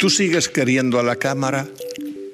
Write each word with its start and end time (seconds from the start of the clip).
¿Tú 0.00 0.08
sigues 0.08 0.48
queriendo 0.48 0.98
a 0.98 1.02
la 1.02 1.16
cámara? 1.16 1.68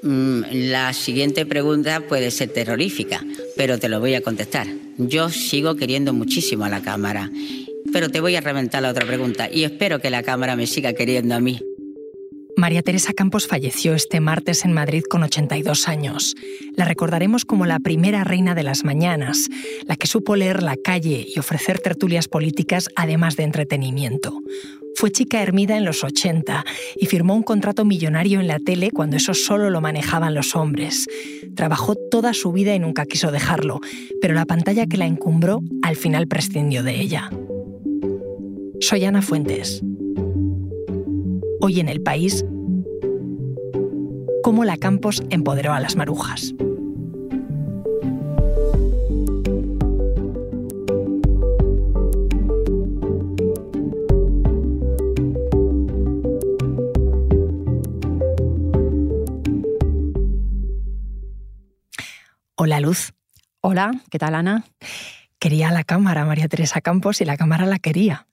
Mm, 0.01 0.43
la 0.71 0.93
siguiente 0.93 1.45
pregunta 1.47 2.01
puede 2.07 2.31
ser 2.31 2.51
terrorífica, 2.51 3.25
pero 3.57 3.77
te 3.81 3.89
lo 3.89 3.99
voy 3.99 4.15
a 4.15 4.21
contestar. 4.21 4.69
Yo 4.99 5.31
sigo 5.31 5.75
queriendo 5.75 6.13
muchísimo 6.13 6.65
a 6.65 6.69
la 6.69 6.81
cámara, 6.81 7.29
pero 7.93 8.09
te 8.09 8.21
voy 8.21 8.37
a 8.37 8.41
reventar 8.41 8.83
la 8.83 8.91
otra 8.91 9.05
pregunta 9.05 9.51
y 9.53 9.65
espero 9.65 9.99
que 9.99 10.11
la 10.11 10.23
cámara 10.23 10.55
me 10.55 10.69
siga 10.69 10.93
queriendo 10.93 11.35
a 11.35 11.41
mí. 11.41 11.59
María 12.57 12.83
Teresa 12.83 13.13
Campos 13.13 13.49
falleció 13.49 13.95
este 13.95 14.21
martes 14.21 14.65
en 14.65 14.73
Madrid 14.73 15.03
con 15.03 15.25
82 15.25 15.89
años. 15.89 16.37
La 16.77 16.85
recordaremos 16.85 17.45
como 17.45 17.67
la 17.67 17.81
primera 17.81 18.23
reina 18.23 18.55
de 18.55 18.63
las 18.63 18.85
mañanas, 18.85 19.49
la 19.87 19.97
que 19.97 20.07
supo 20.07 20.37
leer 20.37 20.63
la 20.63 20.77
calle 20.77 21.27
y 21.35 21.41
ofrecer 21.41 21.81
tertulias 21.81 22.29
políticas 22.29 22.89
además 22.95 23.35
de 23.35 23.43
entretenimiento. 23.43 24.41
Fue 24.97 25.13
chica 25.13 25.43
hermida 25.43 25.77
en 25.77 25.85
los 25.85 26.03
80 26.05 26.65
y 26.99 27.05
firmó 27.05 27.35
un 27.35 27.43
contrato 27.43 27.85
millonario 27.85 28.41
en 28.41 28.47
la 28.47 28.59
tele 28.59 28.91
cuando 28.91 29.19
eso 29.19 29.35
solo 29.35 29.69
lo 29.69 29.83
manejaban 29.83 30.35
los 30.35 30.57
hombres. 30.57 31.07
Trabajó 31.55 31.97
toda 32.11 32.33
su 32.33 32.51
vida 32.51 32.75
y 32.75 32.79
nunca 32.79 33.05
quiso 33.05 33.31
dejarlo, 33.31 33.81
pero 34.23 34.33
la 34.33 34.47
pantalla 34.47 34.87
que 34.87 34.97
la 34.97 35.05
encumbró 35.05 35.61
al 35.83 35.97
final 35.97 36.27
prescindió 36.29 36.83
de 36.83 36.99
ella. 36.99 37.31
Soy 38.81 39.05
Ana 39.05 39.21
Fuentes. 39.21 39.83
Hoy 41.61 41.81
en 41.81 41.91
el 41.91 42.01
país, 42.01 42.47
cómo 44.43 44.65
la 44.65 44.79
Campos 44.79 45.23
empoderó 45.29 45.75
a 45.75 45.81
las 45.81 45.97
marujas. 45.97 46.55
Hola 62.67 62.81
Luz. 62.81 63.13
Hola, 63.61 63.93
¿qué 64.11 64.19
tal 64.19 64.35
Ana? 64.35 64.65
Quería 65.39 65.71
la 65.71 65.85
cámara 65.85 66.25
María 66.25 66.49
Teresa 66.49 66.81
Campos 66.81 67.21
y 67.21 67.25
la 67.25 67.37
cámara 67.37 67.65
la 67.65 67.79
quería. 67.79 68.27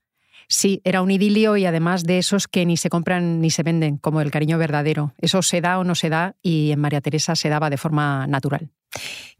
Sí, 0.47 0.81
era 0.83 1.03
un 1.03 1.11
idilio 1.11 1.55
y 1.55 1.67
además 1.67 2.03
de 2.03 2.17
esos 2.17 2.47
que 2.47 2.65
ni 2.65 2.75
se 2.75 2.89
compran 2.89 3.41
ni 3.41 3.51
se 3.51 3.61
venden, 3.61 3.97
como 3.97 4.21
el 4.21 4.31
cariño 4.31 4.57
verdadero. 4.57 5.13
Eso 5.19 5.43
se 5.43 5.61
da 5.61 5.77
o 5.77 5.83
no 5.83 5.93
se 5.93 6.09
da 6.09 6.35
y 6.41 6.71
en 6.71 6.79
María 6.79 6.99
Teresa 6.99 7.35
se 7.35 7.49
daba 7.49 7.69
de 7.69 7.77
forma 7.77 8.25
natural. 8.25 8.71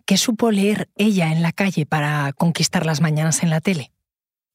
¿Qué 0.05 0.15
supo 0.15 0.51
leer 0.51 0.91
ella 0.95 1.31
en 1.31 1.41
la 1.41 1.53
calle 1.53 1.87
para 1.87 2.31
conquistar 2.33 2.85
las 2.85 3.01
mañanas 3.01 3.41
en 3.41 3.49
la 3.49 3.61
tele? 3.61 3.91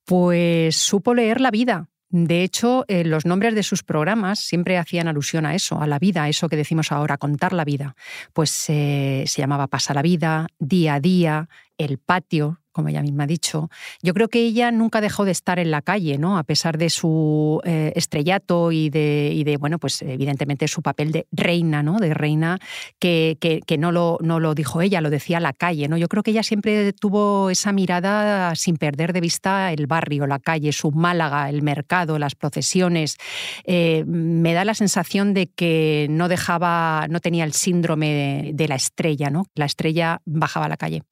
Pues 0.04 0.76
supo 0.76 1.14
leer 1.14 1.40
la 1.40 1.50
vida. 1.50 1.88
De 2.10 2.42
hecho, 2.42 2.84
eh, 2.88 3.04
los 3.04 3.26
nombres 3.26 3.54
de 3.54 3.62
sus 3.62 3.82
programas 3.82 4.38
siempre 4.40 4.78
hacían 4.78 5.08
alusión 5.08 5.44
a 5.44 5.54
eso, 5.54 5.80
a 5.80 5.86
la 5.86 5.98
vida, 5.98 6.22
a 6.22 6.28
eso 6.28 6.48
que 6.48 6.56
decimos 6.56 6.90
ahora, 6.90 7.18
contar 7.18 7.52
la 7.52 7.64
vida. 7.64 7.96
Pues 8.32 8.66
eh, 8.68 9.24
se 9.26 9.42
llamaba 9.42 9.66
Pasa 9.66 9.92
la 9.92 10.02
vida, 10.02 10.46
Día 10.58 10.94
a 10.94 11.00
Día, 11.00 11.48
El 11.76 11.98
Patio, 11.98 12.60
como 12.78 12.90
ella 12.90 13.02
misma 13.02 13.24
ha 13.24 13.26
dicho. 13.26 13.70
Yo 14.04 14.14
creo 14.14 14.28
que 14.28 14.38
ella 14.38 14.70
nunca 14.70 15.00
dejó 15.00 15.24
de 15.24 15.32
estar 15.32 15.58
en 15.58 15.72
la 15.72 15.82
calle, 15.82 16.16
¿no? 16.16 16.38
A 16.38 16.44
pesar 16.44 16.78
de 16.78 16.90
su 16.90 17.60
eh, 17.64 17.92
estrellato 17.96 18.70
y 18.70 18.88
de, 18.88 19.42
de, 19.44 19.56
bueno, 19.56 19.80
pues 19.80 20.00
evidentemente 20.02 20.68
su 20.68 20.80
papel 20.80 21.10
de 21.10 21.26
reina, 21.32 21.82
¿no? 21.82 21.98
De 21.98 22.14
reina 22.14 22.60
que, 23.00 23.36
no, 23.80 23.90
lo, 23.90 24.18
no 24.20 24.38
lo 24.38 24.54
dijo 24.54 24.80
ella, 24.80 25.00
lo 25.00 25.10
decía 25.10 25.40
la 25.40 25.52
calle, 25.54 25.88
¿no? 25.88 25.96
Yo 25.96 26.06
creo 26.06 26.22
que 26.22 26.30
ella 26.30 26.44
siempre 26.44 26.92
tuvo 26.92 27.50
esa 27.50 27.72
mirada 27.72 28.54
sin 28.54 28.76
perder 28.76 29.12
de 29.12 29.22
vista 29.22 29.72
el 29.72 29.88
barrio, 29.88 30.28
la 30.28 30.38
calle, 30.38 30.70
su 30.70 30.92
Málaga, 30.92 31.50
el 31.50 31.62
mercado, 31.62 32.16
las 32.20 32.36
procesiones. 32.36 33.16
Eh, 33.64 34.04
me 34.06 34.52
da 34.52 34.64
la 34.64 34.74
sensación 34.74 35.34
de 35.34 35.48
que 35.48 36.06
no 36.10 36.28
dejaba, 36.28 37.08
no 37.10 37.18
tenía 37.18 37.42
el 37.42 37.54
síndrome 37.54 38.52
de 38.54 38.68
la 38.68 38.76
estrella, 38.76 39.30
¿no? 39.30 39.46
La 39.56 39.64
estrella 39.64 40.22
bajaba 40.26 40.66
a 40.66 40.68
la 40.68 40.76
calle. 40.76 41.02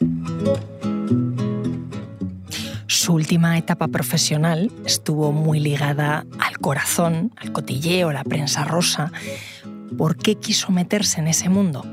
Su 3.06 3.14
última 3.14 3.56
etapa 3.56 3.86
profesional 3.86 4.72
estuvo 4.84 5.30
muy 5.30 5.60
ligada 5.60 6.26
al 6.40 6.58
corazón, 6.58 7.30
al 7.36 7.52
cotilleo, 7.52 8.10
la 8.10 8.24
prensa 8.24 8.64
rosa. 8.64 9.12
¿Por 9.96 10.16
qué 10.16 10.34
quiso 10.34 10.72
meterse 10.72 11.20
en 11.20 11.28
ese 11.28 11.48
mundo? 11.48 11.84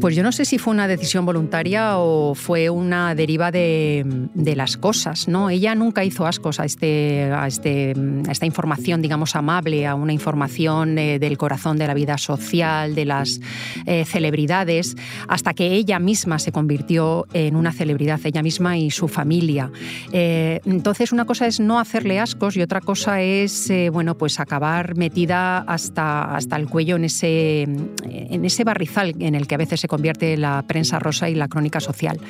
Pues 0.00 0.14
yo 0.14 0.22
no 0.22 0.30
sé 0.30 0.44
si 0.44 0.58
fue 0.58 0.72
una 0.72 0.86
decisión 0.86 1.26
voluntaria 1.26 1.98
o 1.98 2.36
fue 2.36 2.70
una 2.70 3.16
deriva 3.16 3.50
de, 3.50 4.28
las 4.54 4.76
cosas, 4.76 5.26
¿no? 5.26 5.50
Ella 5.50 5.74
nunca 5.74 6.04
hizo 6.04 6.24
ascos 6.24 6.60
a, 6.60 6.64
este, 6.64 7.24
a, 7.32 7.48
este, 7.48 7.94
a 8.28 8.30
esta 8.30 8.46
información, 8.46 9.02
digamos, 9.02 9.34
amable, 9.34 9.88
a 9.88 9.96
una 9.96 10.12
información 10.12 10.98
eh, 10.98 11.18
del 11.18 11.36
corazón 11.36 11.78
de 11.78 11.86
la 11.88 11.94
vida 11.94 12.16
social, 12.16 12.94
de 12.94 13.04
las 13.06 13.40
eh, 13.86 14.04
celebridades, 14.04 14.96
hasta 15.26 15.52
que 15.52 15.72
ella 15.72 15.98
misma 15.98 16.38
se 16.38 16.52
convirtió 16.52 17.26
en 17.32 17.56
una 17.56 17.72
celebridad, 17.72 18.20
ella 18.22 18.42
misma 18.42 18.78
y 18.78 18.92
su 18.92 19.08
familia. 19.08 19.72
Eh, 20.12 20.60
entonces, 20.64 21.10
una 21.10 21.24
cosa 21.24 21.48
es 21.48 21.58
no 21.58 21.80
hacerle 21.80 22.20
ascos 22.20 22.56
y 22.56 22.62
otra 22.62 22.80
cosa 22.80 23.20
es, 23.20 23.70
bueno, 23.92 24.16
pues 24.16 24.38
acabar 24.38 24.96
metida 24.96 25.58
hasta, 25.58 26.36
hasta 26.36 26.56
el 26.56 26.68
cuello 26.68 26.96
en 26.96 27.04
ese, 27.04 27.62
en 27.62 28.44
ese 28.44 28.62
barrizal 28.62 29.14
en 29.18 29.34
el 29.34 29.48
que 29.48 29.56
a 29.56 29.58
veces 29.58 29.80
se 29.80 29.87
convierte 29.88 30.36
la 30.36 30.62
prensa 30.68 31.00
rosa 31.00 31.28
y 31.28 31.34
la 31.34 31.48
crónica 31.48 31.80
social. 31.80 32.20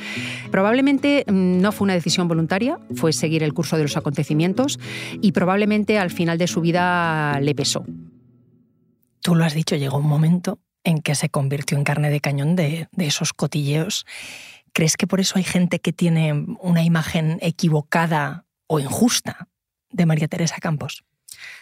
Probablemente 0.51 1.25
mm, 1.27 1.61
no 1.61 1.73
fue 1.73 1.85
una 1.85 1.95
decisión 1.95 2.29
voluntaria, 2.29 2.79
fue 2.95 3.13
seguir 3.13 3.43
el 3.43 3.53
curso 3.53 3.77
de 3.77 3.83
los 3.83 3.97
acontecimientos 3.99 4.81
y 5.21 5.33
probablemente 5.33 5.99
al 5.99 6.11
final 6.11 6.39
de 6.39 6.47
su 6.47 6.63
vida 6.63 7.39
le 7.41 7.55
pesó. 7.55 7.85
Tú 9.21 9.35
lo 9.35 9.45
has 9.45 9.53
dicho, 9.53 9.77
llegó 9.77 9.99
un 9.99 10.09
momento 10.09 10.61
en 10.85 11.03
que 11.03 11.15
se 11.15 11.29
convirtió 11.29 11.77
en 11.77 11.85
carne 11.85 12.09
de 12.09 12.21
cañón 12.21 12.57
de, 12.57 12.89
de 12.93 13.07
esos 13.07 13.35
cotilleos. 13.35 14.07
¿Crees 14.73 14.97
que 14.97 15.07
por 15.07 15.21
eso 15.21 15.35
hay 15.37 15.45
gente 15.45 15.81
que 15.81 15.93
tiene 15.93 16.33
una 16.61 16.83
imagen 16.83 17.39
equivocada 17.43 18.47
o 18.67 18.81
injusta 18.81 19.49
de 19.91 20.07
María 20.07 20.29
Teresa 20.29 20.57
Campos? 20.61 21.05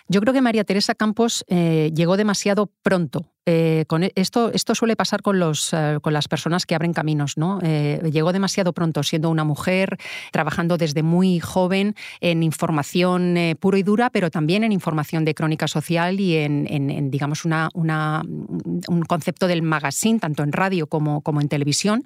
Yo 0.09 0.21
creo 0.21 0.33
que 0.33 0.43
María 0.43 0.65
Teresa 0.65 0.95
Campos 0.95 1.45
eh, 1.49 1.91
llegó 1.95 2.17
demasiado 2.17 2.71
pronto. 2.83 3.33
Eh, 3.49 3.85
e, 3.89 4.13
esto, 4.17 4.75
suele 4.75 4.97
pasar 4.97 5.21
eh, 5.21 5.99
con 6.03 6.13
las 6.13 6.29
personas 6.29 6.67
que 6.67 6.75
abren 6.75 6.93
caminos. 6.93 7.37
¿no? 7.37 7.61
llegó 7.61 8.33
demasiado 8.33 8.73
pronto 8.73 9.03
siendo 9.03 9.31
una 9.31 9.45
mujer, 9.45 9.99
trabajando 10.33 10.77
desde 10.77 11.03
muy 11.03 11.39
joven 11.39 11.95
en 12.21 12.43
información 12.43 13.37
pura 13.61 13.79
y 13.79 13.83
dura, 13.83 14.11
pero 14.11 14.31
también 14.31 14.65
en 14.65 14.73
información 14.73 15.25
de 15.25 15.35
crónica 15.35 15.69
social 15.69 16.19
y 16.21 16.37
en, 16.37 17.11
digamos, 17.11 17.45
un 17.45 19.03
concepto 19.09 19.47
del 19.47 19.63
magazine, 19.63 20.19
tanto 20.19 20.43
en 20.43 20.53
radio 20.53 20.89
como, 20.89 21.21
como 21.21 21.41
en 21.41 21.49
televisión, 21.49 22.03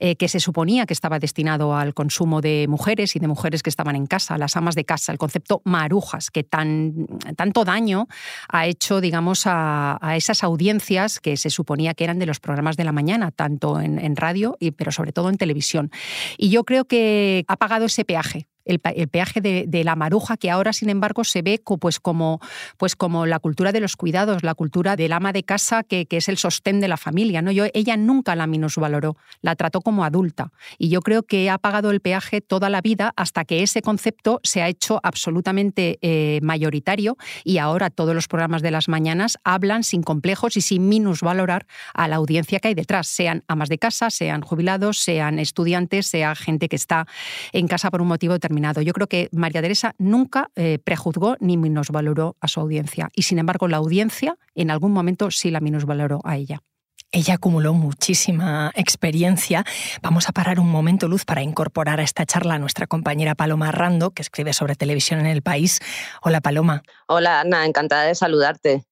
que 0.00 0.28
se 0.28 0.40
suponía 0.40 0.86
que 0.86 0.94
estaba 0.94 1.18
destinado 1.18 1.76
al 1.76 1.94
consumo 1.94 2.40
de 2.40 2.66
mujeres 2.68 3.14
y 3.16 3.20
de 3.20 3.28
mujeres 3.28 3.62
que 3.62 3.70
estaban 3.70 3.96
en 3.96 4.06
casa, 4.06 4.38
las 4.38 4.56
amas 4.56 4.74
de 4.74 4.84
casa, 4.84 5.12
el 5.12 5.18
concepto 5.18 5.62
marujas, 5.64 6.30
que 6.30 6.42
tan 6.42 6.99
tanto 7.36 7.64
daño 7.64 8.08
ha 8.48 8.66
hecho, 8.66 9.00
digamos, 9.00 9.42
a, 9.46 9.98
esas 10.16 10.42
audiencias 10.42 11.20
que 11.20 11.36
se 11.36 11.50
suponía 11.50 11.94
que 11.94 12.04
eran 12.04 12.18
de 12.18 12.26
los 12.26 12.40
programas 12.40 12.76
de 12.76 12.84
la 12.84 12.92
mañana, 12.92 13.30
tanto 13.30 13.80
en, 13.80 13.98
en 13.98 14.16
radio, 14.16 14.56
y, 14.60 14.72
pero 14.72 14.92
sobre 14.92 15.12
todo 15.12 15.28
en 15.28 15.36
televisión. 15.36 15.90
Y 16.36 16.50
yo 16.50 16.64
creo 16.64 16.84
que 16.84 17.44
ha 17.48 17.56
pagado 17.56 17.86
ese 17.86 18.04
peaje 18.04 18.46
el, 18.70 18.80
peaje 18.80 19.40
de, 19.40 19.84
la 19.84 19.96
maruja, 19.96 20.36
que 20.36 20.50
ahora, 20.50 20.72
sin 20.72 20.90
embargo, 20.90 21.24
se 21.24 21.42
ve 21.42 21.60
pues 21.80 22.00
como, 22.00 22.40
pues 22.76 22.96
como 22.96 23.26
la 23.26 23.38
cultura 23.38 23.72
de 23.72 23.80
los 23.80 23.96
cuidados, 23.96 24.42
la 24.42 24.54
cultura 24.54 24.96
del 24.96 25.12
ama 25.12 25.32
de 25.32 25.42
casa, 25.42 25.82
que, 25.82 26.06
es 26.10 26.28
el 26.28 26.36
sostén 26.36 26.80
de 26.80 26.88
la 26.88 26.96
familia. 26.96 27.42
¿no? 27.42 27.50
Yo, 27.50 27.64
ella 27.72 27.96
nunca 27.96 28.36
la 28.36 28.46
minusvaloró, 28.46 29.16
la 29.42 29.56
trató 29.56 29.80
como 29.80 30.04
adulta. 30.04 30.52
Y 30.78 30.88
yo 30.88 31.00
creo 31.00 31.22
que 31.22 31.50
ha 31.50 31.58
pagado 31.58 31.90
el 31.90 32.00
peaje 32.00 32.40
toda 32.40 32.70
la 32.70 32.80
vida 32.80 33.12
hasta 33.16 33.44
que 33.44 33.62
ese 33.62 33.82
concepto 33.82 34.40
se 34.42 34.62
ha 34.62 34.68
hecho 34.68 35.00
absolutamente 35.02 35.98
eh, 36.02 36.40
mayoritario 36.42 37.16
y 37.44 37.58
ahora 37.58 37.90
todos 37.90 38.14
los 38.14 38.28
programas 38.28 38.62
de 38.62 38.70
las 38.70 38.88
mañanas 38.88 39.38
hablan 39.44 39.84
sin 39.84 40.02
complejos 40.02 40.56
y 40.56 40.60
sin 40.60 40.88
minusvalorar 40.88 41.66
a 41.94 42.08
la 42.08 42.16
audiencia 42.16 42.60
que 42.60 42.68
hay 42.68 42.74
detrás, 42.74 43.08
sean 43.08 43.44
amas 43.48 43.68
de 43.68 43.78
casa, 43.78 44.10
sean 44.10 44.42
jubilados, 44.42 44.98
sean 44.98 45.38
estudiantes, 45.38 46.06
sea 46.06 46.34
gente 46.34 46.68
que 46.68 46.76
está 46.76 47.06
en 47.52 47.68
casa 47.68 47.90
por 47.90 48.02
un 48.02 48.08
motivo 48.08 48.34
determinado 48.34 48.59
yo 48.82 48.92
creo 48.92 49.06
que 49.06 49.28
María 49.32 49.62
Teresa 49.62 49.94
nunca 49.98 50.50
eh, 50.56 50.78
prejuzgó 50.82 51.36
ni 51.40 51.56
minusvaloró 51.56 52.36
a 52.40 52.48
su 52.48 52.60
audiencia 52.60 53.10
y 53.14 53.22
sin 53.22 53.38
embargo 53.38 53.68
la 53.68 53.78
audiencia 53.78 54.36
en 54.54 54.70
algún 54.70 54.92
momento 54.92 55.30
sí 55.30 55.50
la 55.50 55.60
minusvaloró 55.60 56.20
a 56.24 56.36
ella. 56.36 56.62
Ella 57.12 57.34
acumuló 57.34 57.74
muchísima 57.74 58.70
experiencia. 58.76 59.64
Vamos 60.00 60.28
a 60.28 60.32
parar 60.32 60.60
un 60.60 60.70
momento, 60.70 61.08
Luz, 61.08 61.24
para 61.24 61.42
incorporar 61.42 61.98
a 61.98 62.04
esta 62.04 62.24
charla 62.24 62.54
a 62.54 62.58
nuestra 62.60 62.86
compañera 62.86 63.34
Paloma 63.34 63.72
Rando, 63.72 64.12
que 64.12 64.22
escribe 64.22 64.52
sobre 64.52 64.76
televisión 64.76 65.18
en 65.18 65.26
el 65.26 65.42
país. 65.42 65.80
Hola, 66.22 66.40
Paloma. 66.40 66.82
Hola, 67.08 67.40
Ana, 67.40 67.66
encantada 67.66 68.04
de 68.04 68.14
saludarte. 68.14 68.84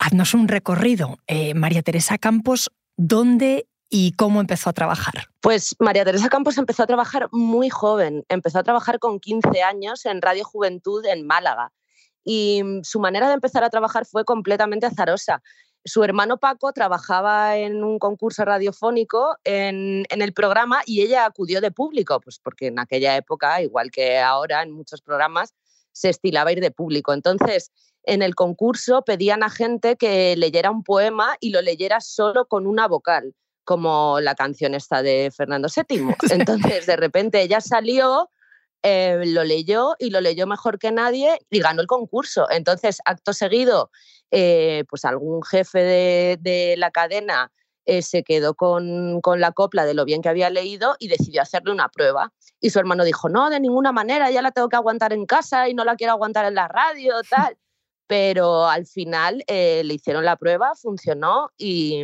Haznos 0.00 0.34
un 0.34 0.48
recorrido. 0.48 1.18
Eh, 1.28 1.54
María 1.54 1.82
Teresa 1.82 2.18
Campos, 2.18 2.72
¿dónde 2.96 3.66
¿Y 3.90 4.12
cómo 4.12 4.40
empezó 4.40 4.68
a 4.70 4.74
trabajar? 4.74 5.28
Pues 5.40 5.74
María 5.78 6.04
Teresa 6.04 6.28
Campos 6.28 6.58
empezó 6.58 6.82
a 6.82 6.86
trabajar 6.86 7.28
muy 7.32 7.70
joven, 7.70 8.24
empezó 8.28 8.58
a 8.58 8.62
trabajar 8.62 8.98
con 8.98 9.18
15 9.18 9.62
años 9.62 10.04
en 10.04 10.20
Radio 10.20 10.44
Juventud 10.44 11.04
en 11.06 11.26
Málaga. 11.26 11.72
y 12.24 12.62
su 12.82 13.00
manera 13.00 13.28
de 13.28 13.34
empezar 13.34 13.64
a 13.64 13.70
trabajar 13.70 14.04
fue 14.04 14.24
completamente 14.24 14.84
azarosa. 14.84 15.42
Su 15.84 16.04
hermano 16.04 16.36
Paco 16.36 16.72
trabajaba 16.74 17.56
en 17.56 17.82
un 17.82 17.98
concurso 17.98 18.44
radiofónico 18.44 19.36
en, 19.44 20.04
el 20.10 20.32
programa 20.34 20.82
y 20.84 21.00
ella 21.00 21.24
acudió 21.24 21.62
de 21.62 21.70
público, 21.70 22.20
pues 22.20 22.38
porque 22.38 22.66
en 22.66 22.78
aquella 22.78 23.16
época, 23.16 23.62
igual 23.62 23.90
que 23.90 24.18
ahora 24.18 24.62
en 24.62 24.72
muchos 24.72 25.00
programas, 25.00 25.54
se 25.92 26.10
estilaba 26.10 26.52
ir 26.52 26.60
de 26.60 26.70
público. 26.70 27.14
Entonces, 27.14 27.72
en 28.02 28.20
el 28.20 28.34
concurso 28.34 29.02
pedían 29.02 29.42
a 29.42 29.48
gente 29.48 29.96
que 29.96 30.36
leyera 30.36 30.70
un 30.70 30.82
poema 30.82 31.36
y 31.40 31.50
lo 31.50 31.62
leyera 31.62 32.00
solo 32.00 32.46
con 32.46 32.66
una 32.66 32.86
vocal, 32.86 33.34
como 33.68 34.18
la 34.22 34.34
canción 34.34 34.74
esta 34.74 35.02
de 35.02 35.30
Fernando 35.30 35.68
VII. 35.68 36.06
Entonces, 36.30 36.86
de 36.86 36.96
repente 36.96 37.42
ella 37.42 37.60
salió, 37.60 38.30
eh, 38.82 39.20
lo 39.26 39.44
leyó 39.44 39.94
y 39.98 40.08
lo 40.08 40.22
leyó 40.22 40.46
mejor 40.46 40.78
que 40.78 40.90
nadie 40.90 41.38
y 41.50 41.60
ganó 41.60 41.82
el 41.82 41.86
concurso. 41.86 42.50
Entonces, 42.50 43.02
acto 43.04 43.34
seguido, 43.34 43.90
eh, 44.30 44.84
pues 44.88 45.04
algún 45.04 45.42
jefe 45.42 45.80
de, 45.80 46.38
de 46.40 46.76
la 46.78 46.90
cadena 46.90 47.52
eh, 47.84 48.00
se 48.00 48.22
quedó 48.22 48.54
con, 48.54 49.20
con, 49.20 49.38
la 49.38 49.52
copla 49.52 49.84
de 49.84 49.92
lo 49.92 50.06
bien 50.06 50.22
que 50.22 50.30
había 50.30 50.48
leído 50.48 50.96
y 50.98 51.08
decidió 51.08 51.42
hacerle 51.42 51.70
una 51.70 51.90
prueba. 51.90 52.32
Y 52.62 52.70
su 52.70 52.78
hermano 52.78 53.04
dijo, 53.04 53.28
no, 53.28 53.50
de 53.50 53.60
ninguna 53.60 53.92
manera, 53.92 54.30
ya 54.30 54.40
la 54.40 54.50
tengo 54.50 54.70
que 54.70 54.76
aguantar 54.76 55.12
en 55.12 55.26
casa 55.26 55.68
y 55.68 55.74
no 55.74 55.84
la 55.84 55.96
quiero 55.96 56.14
aguantar 56.14 56.46
en 56.46 56.54
la 56.54 56.68
radio, 56.68 57.16
tal. 57.28 57.58
Pero 58.08 58.66
al 58.66 58.86
final 58.86 59.44
eh, 59.46 59.82
le 59.84 59.94
hicieron 59.94 60.24
la 60.24 60.36
prueba, 60.36 60.74
funcionó 60.74 61.52
y, 61.56 62.02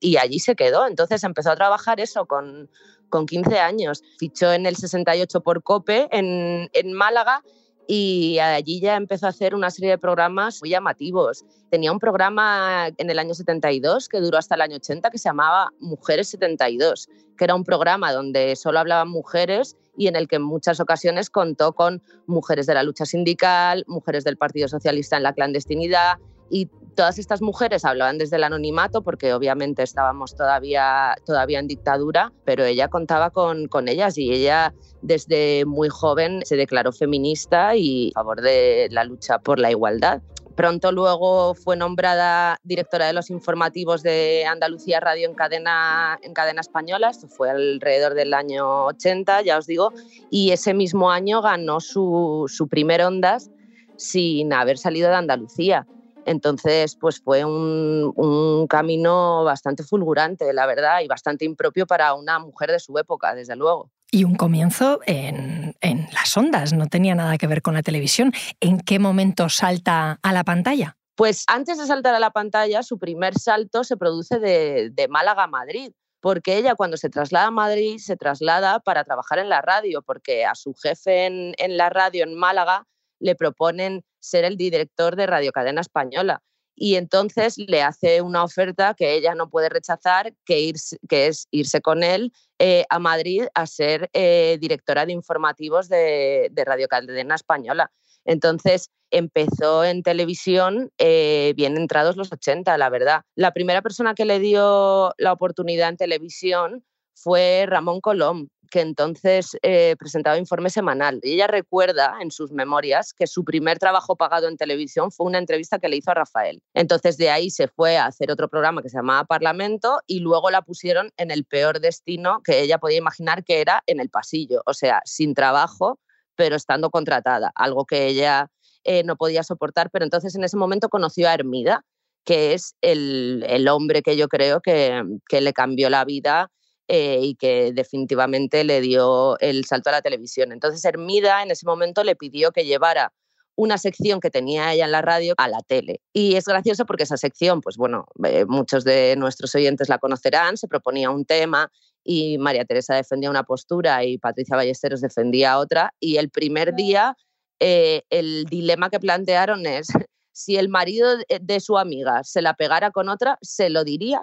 y, 0.00 0.16
allí 0.18 0.38
se 0.38 0.54
quedó. 0.54 0.86
Entonces 0.86 1.24
empezó 1.24 1.50
a 1.50 1.56
trabajar 1.56 1.98
eso 1.98 2.26
con, 2.26 2.70
con 3.08 3.26
15 3.26 3.58
años. 3.58 4.04
Fichó 4.18 4.52
en 4.52 4.66
el 4.66 4.76
68 4.76 5.40
por 5.40 5.62
COPE 5.64 6.08
en, 6.12 6.68
en 6.72 6.92
Málaga 6.92 7.42
y 7.88 8.38
allí 8.38 8.80
ya 8.80 8.96
empezó 8.96 9.26
a 9.26 9.30
hacer 9.30 9.54
una 9.54 9.70
serie 9.70 9.90
de 9.90 9.98
programas 9.98 10.60
muy 10.60 10.70
llamativos. 10.70 11.44
Tenía 11.70 11.92
un 11.92 11.98
programa 11.98 12.88
en 12.96 13.10
el 13.10 13.18
año 13.18 13.34
72 13.34 14.08
que 14.08 14.20
duró 14.20 14.38
hasta 14.38 14.54
el 14.54 14.60
año 14.60 14.76
80 14.76 15.10
que 15.10 15.18
se 15.18 15.28
llamaba 15.28 15.72
Mujeres 15.78 16.28
72, 16.28 17.08
que 17.36 17.44
era 17.44 17.54
un 17.54 17.64
programa 17.64 18.12
donde 18.12 18.56
solo 18.56 18.78
hablaban 18.78 19.08
mujeres 19.08 19.76
y 19.96 20.08
en 20.08 20.16
el 20.16 20.28
que 20.28 20.36
en 20.36 20.42
muchas 20.42 20.80
ocasiones 20.80 21.30
contó 21.30 21.72
con 21.72 22.02
mujeres 22.26 22.66
de 22.66 22.74
la 22.74 22.82
lucha 22.82 23.06
sindical, 23.06 23.84
mujeres 23.86 24.24
del 24.24 24.36
Partido 24.36 24.68
Socialista 24.68 25.16
en 25.16 25.22
la 25.22 25.32
clandestinidad 25.32 26.18
y 26.50 26.68
todas 26.96 27.18
estas 27.18 27.42
mujeres 27.42 27.84
hablaban 27.84 28.18
desde 28.18 28.36
el 28.36 28.44
anonimato 28.44 29.02
porque 29.02 29.32
obviamente 29.32 29.82
estábamos 29.82 30.34
todavía, 30.34 31.14
todavía 31.24 31.60
en 31.60 31.68
dictadura, 31.68 32.32
pero 32.44 32.64
ella 32.64 32.88
contaba 32.88 33.30
con, 33.30 33.68
con 33.68 33.86
ellas 33.86 34.18
y 34.18 34.32
ella 34.32 34.74
desde 35.02 35.64
muy 35.66 35.88
joven 35.88 36.42
se 36.44 36.56
declaró 36.56 36.90
feminista 36.90 37.76
y 37.76 38.10
a 38.14 38.20
favor 38.20 38.40
de 38.40 38.88
la 38.90 39.04
lucha 39.04 39.38
por 39.38 39.60
la 39.60 39.70
igualdad. 39.70 40.22
Pronto 40.56 40.90
luego 40.90 41.54
fue 41.54 41.76
nombrada 41.76 42.58
directora 42.64 43.06
de 43.06 43.12
los 43.12 43.28
informativos 43.28 44.02
de 44.02 44.46
Andalucía 44.46 45.00
Radio 45.00 45.28
en 45.28 45.34
cadena, 45.34 46.18
en 46.22 46.32
cadena 46.32 46.62
española, 46.62 47.10
esto 47.10 47.28
fue 47.28 47.50
alrededor 47.50 48.14
del 48.14 48.32
año 48.32 48.86
80, 48.86 49.42
ya 49.42 49.58
os 49.58 49.66
digo, 49.66 49.92
y 50.30 50.52
ese 50.52 50.72
mismo 50.72 51.10
año 51.10 51.42
ganó 51.42 51.80
su, 51.80 52.46
su 52.48 52.68
primer 52.68 53.02
Ondas 53.02 53.50
sin 53.96 54.54
haber 54.54 54.78
salido 54.78 55.10
de 55.10 55.16
Andalucía. 55.16 55.86
Entonces, 56.26 56.96
pues 57.00 57.20
fue 57.22 57.44
un, 57.44 58.12
un, 58.16 58.66
camino 58.66 59.44
bastante 59.44 59.84
fulgurante, 59.84 60.52
la 60.52 60.66
verdad, 60.66 61.00
y 61.00 61.06
bastante 61.06 61.44
impropio 61.44 61.86
para 61.86 62.14
una 62.14 62.40
mujer 62.40 62.72
de 62.72 62.80
su 62.80 62.98
época, 62.98 63.34
desde 63.34 63.54
luego. 63.54 63.90
Y 64.10 64.24
un 64.24 64.34
comienzo 64.34 64.98
en, 65.06 65.76
en 65.80 66.08
las 66.12 66.36
ondas, 66.36 66.72
no 66.72 66.88
tenía 66.88 67.14
nada 67.14 67.38
que 67.38 67.46
ver 67.46 67.62
con 67.62 67.74
la 67.74 67.82
televisión. 67.82 68.32
¿En 68.60 68.80
qué 68.80 68.98
momento 68.98 69.48
salta 69.48 70.18
a 70.20 70.32
la 70.32 70.42
pantalla? 70.42 70.96
Pues 71.14 71.44
antes 71.46 71.78
de 71.78 71.86
saltar 71.86 72.14
a 72.14 72.20
la 72.20 72.32
pantalla, 72.32 72.82
su 72.82 72.98
primer 72.98 73.38
salto 73.38 73.84
se 73.84 73.96
produce 73.96 74.40
de, 74.40 74.90
de 74.90 75.08
Málaga 75.08 75.44
a 75.44 75.48
Madrid 75.48 75.92
porque 76.20 76.56
ella 76.56 76.74
cuando 76.74 76.96
se 76.96 77.08
traslada 77.08 77.46
a 77.46 77.50
Madrid 77.52 77.98
se 77.98 78.16
traslada 78.16 78.80
para 78.80 79.04
trabajar 79.04 79.38
en 79.38 79.48
la 79.48 79.62
radio, 79.62 80.02
porque 80.02 80.44
a 80.44 80.56
su 80.56 80.74
jefe 80.74 81.26
en, 81.26 81.54
en 81.58 81.76
la 81.76 81.88
radio 81.88 82.24
en 82.24 82.34
Málaga 82.34 82.84
le 83.18 83.34
proponen 83.34 84.04
ser 84.20 84.44
el 84.44 84.56
director 84.56 85.16
de 85.16 85.26
Radio 85.26 85.52
Cadena 85.52 85.80
Española. 85.80 86.42
Y 86.78 86.96
entonces 86.96 87.56
le 87.56 87.82
hace 87.82 88.20
una 88.20 88.44
oferta 88.44 88.92
que 88.92 89.14
ella 89.14 89.34
no 89.34 89.48
puede 89.48 89.70
rechazar, 89.70 90.34
que, 90.44 90.74
que 91.08 91.26
es 91.28 91.48
irse 91.50 91.80
con 91.80 92.02
él 92.02 92.32
eh, 92.58 92.84
a 92.90 92.98
Madrid 92.98 93.44
a 93.54 93.66
ser 93.66 94.10
eh, 94.12 94.58
directora 94.60 95.06
de 95.06 95.12
informativos 95.12 95.88
de, 95.88 96.48
de, 96.52 96.64
Radio 96.66 96.86
Cadena 96.86 97.34
Española. 97.34 97.90
Entonces 98.26 98.90
empezó 99.10 99.84
en 99.84 100.02
televisión 100.02 100.90
eh, 100.98 101.54
bien 101.56 101.78
entrados 101.78 102.16
los 102.16 102.30
80, 102.30 102.76
la 102.76 102.90
verdad. 102.90 103.22
La 103.34 103.52
primera 103.52 103.80
persona 103.80 104.14
que 104.14 104.26
le 104.26 104.38
dio 104.38 105.14
la 105.16 105.32
oportunidad 105.32 105.88
en 105.88 105.96
televisión 105.96 106.84
fue 107.14 107.64
Ramón 107.66 108.00
Colom, 108.00 108.48
que 108.70 108.80
entonces 108.80 109.56
eh, 109.62 109.96
presentaba 109.98 110.38
informe 110.38 110.70
semanal. 110.70 111.20
Y 111.22 111.34
ella 111.34 111.46
recuerda 111.46 112.16
en 112.20 112.30
sus 112.30 112.52
memorias 112.52 113.12
que 113.12 113.26
su 113.26 113.44
primer 113.44 113.78
trabajo 113.78 114.16
pagado 114.16 114.48
en 114.48 114.56
televisión 114.56 115.10
fue 115.10 115.26
una 115.26 115.38
entrevista 115.38 115.78
que 115.78 115.88
le 115.88 115.96
hizo 115.96 116.10
a 116.10 116.14
Rafael. 116.14 116.62
Entonces 116.74 117.16
de 117.16 117.30
ahí 117.30 117.50
se 117.50 117.68
fue 117.68 117.96
a 117.96 118.06
hacer 118.06 118.30
otro 118.30 118.48
programa 118.48 118.82
que 118.82 118.88
se 118.88 118.98
llamaba 118.98 119.24
Parlamento 119.24 120.00
y 120.06 120.20
luego 120.20 120.50
la 120.50 120.62
pusieron 120.62 121.10
en 121.16 121.30
el 121.30 121.44
peor 121.44 121.80
destino 121.80 122.40
que 122.44 122.60
ella 122.60 122.78
podía 122.78 122.98
imaginar 122.98 123.44
que 123.44 123.60
era 123.60 123.82
en 123.86 124.00
el 124.00 124.10
pasillo, 124.10 124.62
o 124.66 124.74
sea, 124.74 125.00
sin 125.04 125.34
trabajo, 125.34 126.00
pero 126.34 126.56
estando 126.56 126.90
contratada, 126.90 127.52
algo 127.54 127.86
que 127.86 128.06
ella 128.06 128.50
eh, 128.84 129.02
no 129.04 129.16
podía 129.16 129.42
soportar. 129.42 129.90
Pero 129.90 130.04
entonces 130.04 130.34
en 130.34 130.44
ese 130.44 130.56
momento 130.56 130.88
conoció 130.88 131.28
a 131.28 131.34
Hermida, 131.34 131.84
que 132.24 132.54
es 132.54 132.74
el, 132.80 133.44
el 133.48 133.68
hombre 133.68 134.02
que 134.02 134.16
yo 134.16 134.28
creo 134.28 134.60
que, 134.60 135.02
que 135.28 135.40
le 135.40 135.52
cambió 135.52 135.88
la 135.90 136.04
vida 136.04 136.50
eh, 136.88 137.18
y 137.22 137.34
que 137.34 137.72
definitivamente 137.72 138.64
le 138.64 138.80
dio 138.80 139.38
el 139.40 139.64
salto 139.64 139.90
a 139.90 139.94
la 139.94 140.02
televisión. 140.02 140.52
Entonces 140.52 140.84
Hermida 140.84 141.42
en 141.42 141.50
ese 141.50 141.66
momento 141.66 142.04
le 142.04 142.16
pidió 142.16 142.52
que 142.52 142.64
llevara 142.64 143.12
una 143.56 143.78
sección 143.78 144.20
que 144.20 144.30
tenía 144.30 144.72
ella 144.72 144.84
en 144.84 144.92
la 144.92 145.02
radio 145.02 145.34
a 145.38 145.48
la 145.48 145.60
tele. 145.62 146.00
Y 146.12 146.36
es 146.36 146.44
gracioso 146.44 146.84
porque 146.84 147.04
esa 147.04 147.16
sección, 147.16 147.60
pues 147.60 147.76
bueno, 147.76 148.06
eh, 148.24 148.44
muchos 148.46 148.84
de 148.84 149.16
nuestros 149.16 149.54
oyentes 149.54 149.88
la 149.88 149.98
conocerán, 149.98 150.56
se 150.56 150.68
proponía 150.68 151.10
un 151.10 151.24
tema 151.24 151.72
y 152.04 152.38
María 152.38 152.64
Teresa 152.64 152.94
defendía 152.94 153.30
una 153.30 153.44
postura 153.44 154.04
y 154.04 154.18
Patricia 154.18 154.56
Ballesteros 154.56 155.00
defendía 155.00 155.58
otra. 155.58 155.94
Y 155.98 156.18
el 156.18 156.30
primer 156.30 156.74
día 156.74 157.16
eh, 157.60 158.02
el 158.10 158.44
dilema 158.44 158.90
que 158.90 159.00
plantearon 159.00 159.66
es 159.66 159.88
si 160.32 160.56
el 160.56 160.68
marido 160.68 161.16
de 161.40 161.60
su 161.60 161.78
amiga 161.78 162.22
se 162.24 162.42
la 162.42 162.54
pegara 162.54 162.90
con 162.90 163.08
otra, 163.08 163.38
¿se 163.40 163.70
lo 163.70 163.84
diría? 163.84 164.22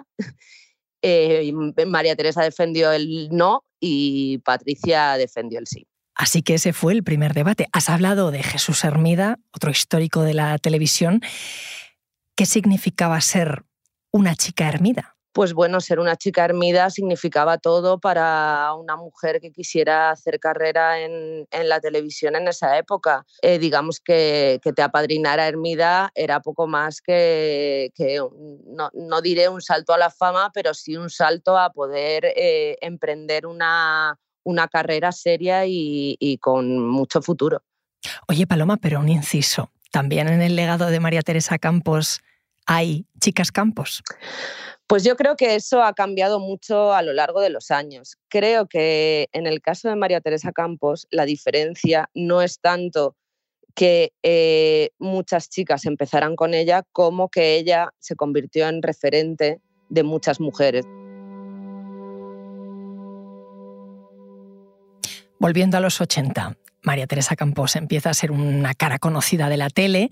Eh, 1.06 1.52
María 1.86 2.16
Teresa 2.16 2.42
defendió 2.42 2.90
el 2.90 3.28
no 3.30 3.62
y 3.78 4.38
Patricia 4.38 5.18
defendió 5.18 5.58
el 5.58 5.66
sí. 5.66 5.86
Así 6.14 6.40
que 6.42 6.54
ese 6.54 6.72
fue 6.72 6.94
el 6.94 7.04
primer 7.04 7.34
debate. 7.34 7.68
Has 7.72 7.90
hablado 7.90 8.30
de 8.30 8.42
Jesús 8.42 8.84
Hermida, 8.84 9.38
otro 9.52 9.70
histórico 9.70 10.22
de 10.22 10.32
la 10.32 10.56
televisión. 10.58 11.20
¿Qué 12.34 12.46
significaba 12.46 13.20
ser 13.20 13.64
una 14.12 14.34
chica 14.34 14.66
Hermida? 14.66 15.13
Pues 15.34 15.52
bueno, 15.52 15.80
ser 15.80 15.98
una 15.98 16.14
chica 16.14 16.44
hermida 16.44 16.90
significaba 16.90 17.58
todo 17.58 17.98
para 17.98 18.72
una 18.74 18.96
mujer 18.96 19.40
que 19.40 19.50
quisiera 19.50 20.12
hacer 20.12 20.38
carrera 20.38 21.00
en, 21.00 21.48
en 21.50 21.68
la 21.68 21.80
televisión 21.80 22.36
en 22.36 22.46
esa 22.46 22.78
época. 22.78 23.26
Eh, 23.42 23.58
digamos 23.58 23.98
que, 23.98 24.60
que, 24.62 24.72
te 24.72 24.80
apadrinara 24.80 25.48
Hermida 25.48 26.12
era 26.14 26.38
poco 26.38 26.68
más 26.68 27.00
que, 27.00 27.90
que 27.96 28.18
no, 28.18 28.90
no, 28.94 29.20
diré 29.20 29.48
un 29.48 29.60
salto 29.60 29.92
a 29.92 29.98
la 29.98 30.10
fama, 30.10 30.52
pero 30.54 30.72
sí 30.72 30.96
un 30.96 31.10
salto 31.10 31.58
a 31.58 31.72
poder 31.72 32.26
eh, 32.36 32.78
emprender 32.80 33.44
una, 33.44 34.16
una 34.44 34.68
carrera 34.68 35.10
seria 35.10 35.66
y, 35.66 36.16
y 36.20 36.38
con 36.38 36.78
mucho 36.78 37.20
futuro. 37.20 37.64
Oye, 38.28 38.46
Paloma, 38.46 38.76
pero 38.76 39.00
un 39.00 39.08
inciso. 39.08 39.72
También 39.90 40.28
en 40.28 40.42
el 40.42 40.54
legado 40.54 40.86
de 40.86 41.00
María 41.00 41.22
Teresa 41.22 41.58
Campos 41.58 42.20
hay 42.66 43.06
chicas 43.20 43.50
Campos. 43.50 44.02
Pues 44.86 45.02
yo 45.02 45.16
creo 45.16 45.34
que 45.34 45.54
eso 45.54 45.82
ha 45.82 45.94
cambiado 45.94 46.40
mucho 46.40 46.92
a 46.92 47.02
lo 47.02 47.14
largo 47.14 47.40
de 47.40 47.48
los 47.48 47.70
años. 47.70 48.18
Creo 48.28 48.66
que 48.66 49.28
en 49.32 49.46
el 49.46 49.62
caso 49.62 49.88
de 49.88 49.96
María 49.96 50.20
Teresa 50.20 50.52
Campos 50.52 51.06
la 51.10 51.24
diferencia 51.24 52.10
no 52.14 52.42
es 52.42 52.60
tanto 52.60 53.16
que 53.74 54.12
eh, 54.22 54.90
muchas 54.98 55.48
chicas 55.48 55.86
empezaran 55.86 56.36
con 56.36 56.54
ella 56.54 56.84
como 56.92 57.28
que 57.28 57.56
ella 57.56 57.92
se 57.98 58.14
convirtió 58.14 58.68
en 58.68 58.82
referente 58.82 59.60
de 59.88 60.02
muchas 60.02 60.38
mujeres. 60.38 60.84
Volviendo 65.38 65.76
a 65.76 65.80
los 65.80 66.00
80, 66.00 66.56
María 66.82 67.06
Teresa 67.06 67.36
Campos 67.36 67.76
empieza 67.76 68.10
a 68.10 68.14
ser 68.14 68.30
una 68.30 68.74
cara 68.74 68.98
conocida 68.98 69.48
de 69.48 69.56
la 69.56 69.70
tele, 69.70 70.10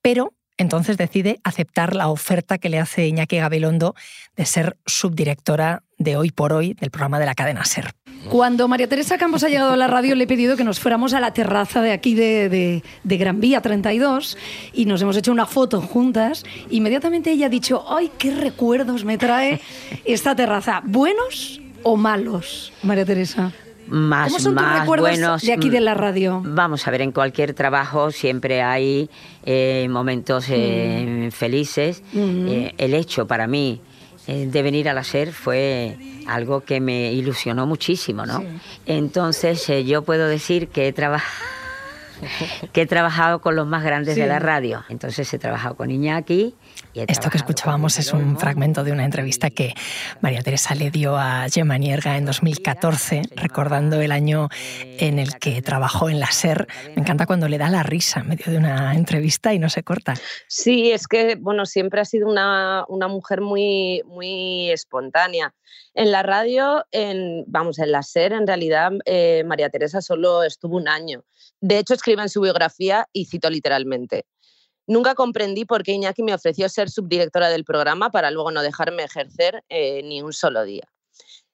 pero 0.00 0.32
entonces 0.56 0.96
decide 0.96 1.40
aceptar 1.44 1.94
la 1.94 2.08
oferta 2.08 2.58
que 2.58 2.68
le 2.68 2.78
hace 2.78 3.06
Iñaki 3.06 3.36
Gabilondo 3.36 3.94
de 4.36 4.46
ser 4.46 4.76
subdirectora 4.86 5.82
de 5.98 6.16
Hoy 6.16 6.30
por 6.30 6.52
Hoy 6.52 6.74
del 6.74 6.90
programa 6.90 7.18
de 7.18 7.26
la 7.26 7.34
cadena 7.34 7.64
SER. 7.64 7.92
Cuando 8.28 8.68
María 8.68 8.88
Teresa 8.88 9.18
Campos 9.18 9.42
ha 9.42 9.48
llegado 9.48 9.72
a 9.72 9.76
la 9.76 9.88
radio, 9.88 10.14
le 10.14 10.24
he 10.24 10.26
pedido 10.26 10.56
que 10.56 10.64
nos 10.64 10.78
fuéramos 10.78 11.12
a 11.12 11.20
la 11.20 11.32
terraza 11.32 11.82
de 11.82 11.92
aquí 11.92 12.14
de, 12.14 12.82
Gran 13.04 13.40
Vía 13.40 13.60
32 13.60 14.38
y 14.72 14.84
nos 14.86 15.02
hemos 15.02 15.16
hecho 15.16 15.32
una 15.32 15.46
foto 15.46 15.80
juntas. 15.80 16.44
Inmediatamente 16.70 17.32
ella 17.32 17.46
ha 17.46 17.50
dicho, 17.50 17.84
¡ay, 17.88 18.10
qué 18.18 18.32
recuerdos 18.34 19.04
me 19.04 19.18
trae 19.18 19.60
esta 20.04 20.36
terraza! 20.36 20.82
¿Buenos 20.84 21.60
o 21.82 21.96
malos, 21.96 22.72
María 22.82 23.04
Teresa? 23.04 23.52
Más, 23.86 24.28
¿Cómo 24.28 24.40
son 24.40 24.54
más 24.54 24.80
recuerdos 24.80 25.10
buenos, 25.10 25.42
de 25.42 25.52
aquí 25.52 25.68
de 25.68 25.80
la 25.80 25.94
radio? 25.94 26.42
Vamos 26.44 26.86
a 26.86 26.90
ver, 26.90 27.02
en 27.02 27.12
cualquier 27.12 27.54
trabajo 27.54 28.10
siempre 28.10 28.62
hay 28.62 29.10
eh, 29.44 29.86
momentos 29.90 30.46
eh, 30.48 31.26
mm. 31.28 31.30
felices. 31.30 32.02
Mm. 32.12 32.48
Eh, 32.48 32.74
el 32.78 32.94
hecho 32.94 33.26
para 33.26 33.46
mí 33.46 33.80
de 34.26 34.62
venir 34.62 34.88
a 34.88 34.92
la 34.92 35.02
SER 35.02 35.32
fue 35.32 35.96
algo 36.28 36.60
que 36.60 36.80
me 36.80 37.12
ilusionó 37.12 37.66
muchísimo, 37.66 38.24
¿no? 38.24 38.44
Entonces 38.86 39.66
yo 39.84 40.02
puedo 40.02 40.28
decir 40.28 40.68
que 40.68 40.86
he 40.86 40.92
trabajado 40.92 41.52
que 42.72 42.82
he 42.82 42.86
trabajado 42.86 43.40
con 43.40 43.56
los 43.56 43.66
más 43.66 43.82
grandes 43.82 44.16
de 44.16 44.26
la 44.26 44.38
radio. 44.38 44.84
Entonces 44.88 45.32
he 45.32 45.38
trabajado 45.38 45.74
con 45.74 45.90
Iñaki. 45.90 46.54
Esto 46.94 47.30
que 47.30 47.38
escuchábamos 47.38 47.98
es 47.98 48.12
un 48.12 48.38
fragmento 48.38 48.84
de 48.84 48.92
una 48.92 49.06
entrevista 49.06 49.48
que 49.48 49.72
María 50.20 50.42
Teresa 50.42 50.74
le 50.74 50.90
dio 50.90 51.16
a 51.16 51.46
Gemma 51.48 51.78
Nierga 51.78 52.18
en 52.18 52.26
2014, 52.26 53.22
recordando 53.34 54.02
el 54.02 54.12
año 54.12 54.48
en 54.98 55.18
el 55.18 55.38
que 55.38 55.62
trabajó 55.62 56.10
en 56.10 56.20
la 56.20 56.30
SER. 56.30 56.66
Me 56.94 57.00
encanta 57.00 57.24
cuando 57.24 57.48
le 57.48 57.56
da 57.56 57.70
la 57.70 57.82
risa 57.82 58.20
en 58.20 58.28
medio 58.28 58.52
de 58.52 58.58
una 58.58 58.94
entrevista 58.94 59.54
y 59.54 59.58
no 59.58 59.70
se 59.70 59.82
corta. 59.82 60.14
Sí, 60.48 60.92
es 60.92 61.06
que 61.06 61.36
bueno, 61.36 61.64
siempre 61.64 62.02
ha 62.02 62.04
sido 62.04 62.28
una, 62.28 62.84
una 62.88 63.08
mujer 63.08 63.40
muy, 63.40 64.02
muy 64.04 64.70
espontánea. 64.70 65.54
En 65.94 66.10
la 66.10 66.22
radio, 66.22 66.84
en, 66.90 67.44
vamos, 67.46 67.78
en 67.78 67.90
la 67.90 68.02
SER, 68.02 68.34
en 68.34 68.46
realidad, 68.46 68.92
eh, 69.06 69.44
María 69.46 69.70
Teresa 69.70 70.02
solo 70.02 70.42
estuvo 70.42 70.76
un 70.76 70.88
año. 70.88 71.24
De 71.60 71.78
hecho, 71.78 71.94
escribe 71.94 72.22
en 72.22 72.28
su 72.28 72.40
biografía, 72.40 73.08
y 73.12 73.26
cito 73.26 73.48
literalmente, 73.48 74.26
Nunca 74.86 75.14
comprendí 75.14 75.64
por 75.64 75.82
qué 75.82 75.92
Iñaki 75.92 76.22
me 76.22 76.34
ofreció 76.34 76.68
ser 76.68 76.90
subdirectora 76.90 77.48
del 77.48 77.64
programa 77.64 78.10
para 78.10 78.30
luego 78.30 78.50
no 78.50 78.62
dejarme 78.62 79.04
ejercer 79.04 79.62
eh, 79.68 80.02
ni 80.02 80.22
un 80.22 80.32
solo 80.32 80.64
día. 80.64 80.88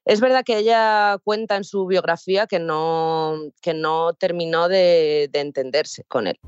Es 0.05 0.21
verdad 0.21 0.43
que 0.45 0.57
ella 0.57 1.19
cuenta 1.23 1.57
en 1.57 1.65
su 1.65 1.87
biografía 1.87 2.47
que 2.47 2.59
no, 2.59 3.39
que 3.61 3.75
no 3.75 4.15
terminó 4.15 4.69
de, 4.69 5.29
de 5.31 5.41
entenderse 5.41 6.05
con 6.05 6.27
él. 6.27 6.39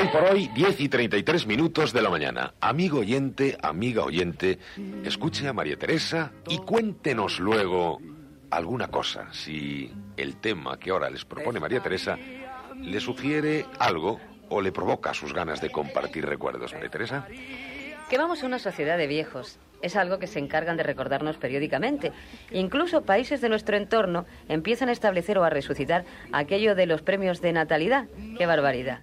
Hoy 0.00 0.08
por 0.12 0.24
hoy, 0.24 0.48
10 0.48 0.80
y 0.80 0.88
33 0.88 1.46
minutos 1.46 1.92
de 1.92 2.02
la 2.02 2.10
mañana. 2.10 2.54
Amigo 2.60 2.98
oyente, 3.00 3.56
amiga 3.62 4.02
oyente, 4.02 4.58
escuche 5.04 5.46
a 5.46 5.52
María 5.52 5.76
Teresa 5.76 6.32
y 6.48 6.58
cuéntenos 6.58 7.38
luego 7.38 8.00
alguna 8.50 8.88
cosa. 8.88 9.32
Si 9.32 9.92
el 10.16 10.36
tema 10.36 10.78
que 10.78 10.90
ahora 10.90 11.10
les 11.10 11.24
propone 11.24 11.60
María 11.60 11.80
Teresa 11.80 12.18
le 12.80 13.00
sugiere 13.00 13.66
algo 13.78 14.20
o 14.48 14.60
le 14.60 14.72
provoca 14.72 15.14
sus 15.14 15.32
ganas 15.32 15.60
de 15.60 15.70
compartir 15.70 16.26
recuerdos, 16.26 16.72
María 16.74 16.90
Teresa. 16.90 17.26
Que 18.08 18.18
vamos 18.18 18.42
a 18.42 18.46
una 18.46 18.58
sociedad 18.58 18.96
de 18.96 19.06
viejos. 19.06 19.58
Es 19.82 19.94
algo 19.94 20.18
que 20.18 20.26
se 20.26 20.38
encargan 20.38 20.76
de 20.76 20.82
recordarnos 20.82 21.36
periódicamente. 21.36 22.12
Incluso 22.50 23.02
países 23.02 23.40
de 23.40 23.48
nuestro 23.48 23.76
entorno 23.76 24.26
empiezan 24.48 24.88
a 24.88 24.92
establecer 24.92 25.38
o 25.38 25.44
a 25.44 25.50
resucitar 25.50 26.04
aquello 26.32 26.74
de 26.74 26.86
los 26.86 27.02
premios 27.02 27.40
de 27.40 27.52
natalidad. 27.52 28.06
¡Qué 28.36 28.46
barbaridad! 28.46 29.02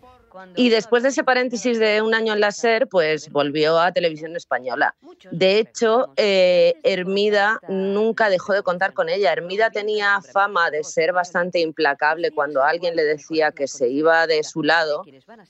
Y 0.55 0.69
después 0.69 1.03
de 1.03 1.09
ese 1.09 1.23
paréntesis 1.23 1.79
de 1.79 2.01
un 2.01 2.13
año 2.13 2.33
en 2.33 2.39
la 2.39 2.51
SER, 2.51 2.87
pues 2.87 3.29
volvió 3.29 3.79
a 3.79 3.91
Televisión 3.91 4.35
Española. 4.35 4.95
De 5.31 5.59
hecho, 5.59 6.13
eh, 6.17 6.75
Hermida 6.83 7.59
nunca 7.67 8.29
dejó 8.29 8.53
de 8.53 8.63
contar 8.63 8.93
con 8.93 9.09
ella. 9.09 9.31
Hermida 9.31 9.69
tenía 9.69 10.21
fama 10.21 10.71
de 10.71 10.83
ser 10.83 11.13
bastante 11.13 11.59
implacable 11.59 12.31
cuando 12.31 12.63
alguien 12.63 12.95
le 12.95 13.03
decía 13.03 13.51
que 13.51 13.67
se 13.67 13.89
iba 13.89 14.27
de 14.27 14.43
su 14.43 14.63
lado 14.63 15.03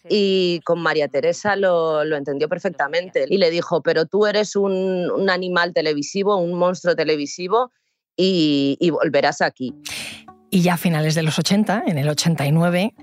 y 0.10 0.62
con 0.66 0.82
María 0.82 1.08
Teresa 1.08 1.56
lo, 1.56 2.04
entendió 2.04 2.50
perfectamente. 2.50 3.26
Y 3.28 3.38
le 3.38 3.50
dijo, 3.50 3.82
pero 3.82 4.06
tú 4.06 4.26
eres 4.26 4.56
un, 4.56 5.30
animal 5.30 5.74
televisivo, 5.74 6.38
un 6.38 6.54
monstruo 6.54 6.96
televisivo 6.96 7.72
y, 8.16 8.78
y 8.80 8.90
volverás 8.90 9.42
aquí. 9.42 9.74
Y 10.50 10.62
ya 10.62 10.76
a 10.76 10.78
finales 10.78 11.16
de 11.16 11.24
los 11.24 11.38
80, 11.38 11.84
en 11.88 11.98
el 11.98 12.08
89, 12.08 12.94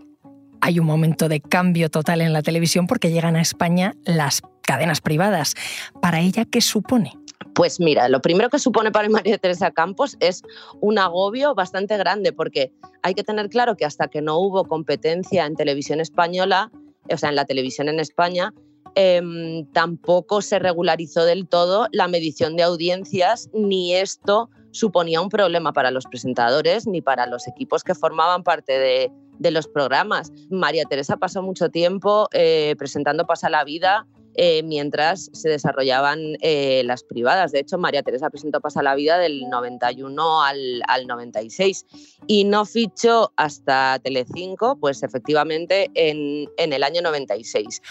hay 0.62 0.78
un 0.78 0.87
momento 0.87 1.28
de 1.28 1.40
cambio 1.40 1.90
total 1.90 2.21
en 2.21 2.33
la 2.33 2.40
televisión 2.40 2.87
porque 2.87 3.11
llegan 3.11 3.35
a 3.35 3.40
España 3.42 3.95
las 4.04 4.42
cadenas 4.62 5.00
privadas. 5.00 5.54
¿Para 6.00 6.21
ella 6.21 6.45
qué 6.45 6.61
supone? 6.61 7.19
Pues 7.52 7.81
mira, 7.81 8.09
lo 8.09 8.23
primero 8.23 8.49
que 8.49 8.61
supone 8.61 8.92
para 8.92 9.09
María 9.11 9.38
Teresa 9.38 9.73
Campos 9.73 10.16
es 10.21 10.42
un 10.81 11.00
agobio 11.00 11.57
bastante 11.57 11.97
grande, 11.97 12.33
porque 12.33 12.73
hay 13.02 13.14
que 13.14 13.25
tener 13.25 13.49
claro 13.49 13.76
que 13.76 13.85
hasta 13.85 14.07
que 14.07 14.23
no 14.23 14.38
hubo 14.38 14.64
competencia 14.64 15.47
en 15.47 15.57
televisión 15.57 16.00
española, 16.00 16.71
o 17.12 17.16
sea, 17.16 17.31
en 17.31 17.37
la 17.37 17.45
televisión 17.45 17.88
en 17.88 17.99
España, 17.99 18.54
em, 18.95 19.66
tampoco 19.73 20.42
se 20.42 20.61
regularizó 20.61 21.25
del 21.25 21.49
todo 21.49 21.88
la 21.90 22.07
medición 22.07 22.54
de 22.54 22.62
audiencias, 22.62 23.50
ni 23.52 23.95
esto 23.95 24.49
suponía 24.71 25.21
un 25.21 25.28
problema 25.28 25.73
para 25.73 25.90
los 25.90 26.07
presentadores 26.07 26.87
ni 26.87 27.02
para 27.02 27.26
los 27.26 27.49
equipos 27.49 27.83
que 27.83 27.97
formaban 27.97 28.45
parte 28.45 28.78
de, 28.78 29.11
de 29.39 29.51
los 29.51 29.69
programas. 29.69 30.33
María 30.51 30.85
Teresa 30.85 31.17
pasó 31.17 31.43
mucho 31.43 31.69
tiempo 31.69 32.29
eh, 32.33 32.75
presentando 32.79 33.27
Pasa 33.27 33.51
la 33.51 33.65
Vida 33.65 34.07
eh, 34.35 34.62
mientras 34.62 35.29
se 35.33 35.51
desarrollaban 35.51 36.37
eh, 36.41 36.83
las 36.85 37.05
privadas. 37.05 37.53
De 37.53 37.61
hecho, 37.61 37.77
María 37.77 38.03
Teresa 38.03 38.31
presentó 38.31 38.61
Pasa 38.61 38.83
la 38.83 38.95
Vida 38.95 39.19
del 39.19 39.49
91 39.51 40.43
al, 40.43 40.83
al 40.89 41.07
96 41.07 41.85
y 42.27 42.45
no 42.45 42.65
fichó 42.65 43.33
hasta 43.37 43.99
Telecinco, 44.03 44.77
pues 44.77 45.03
efectivamente 45.03 45.91
en, 45.95 46.49
en 46.57 46.73
el 46.73 46.83
año 46.83 47.03
96 47.03 47.83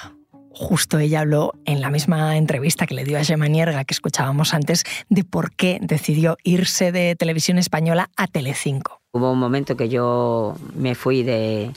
justo 0.53 0.99
ella 0.99 1.21
habló 1.21 1.53
en 1.63 1.79
la 1.79 1.89
misma 1.89 2.35
entrevista 2.35 2.85
que 2.85 2.93
le 2.93 3.05
dio 3.05 3.17
a 3.17 3.23
Gemma 3.23 3.47
Nierga, 3.47 3.85
que 3.85 3.93
escuchábamos 3.93 4.53
antes, 4.53 4.83
de 5.09 5.23
por 5.23 5.55
qué 5.55 5.79
decidió 5.81 6.35
irse 6.43 6.91
de 6.91 7.15
televisión 7.15 7.57
española 7.57 8.09
a 8.17 8.27
Telecinco. 8.27 9.00
Hubo 9.13 9.29
un 9.33 9.39
momento 9.39 9.75
que 9.75 9.89
yo 9.89 10.55
me 10.73 10.95
fui 10.95 11.21
de 11.23 11.71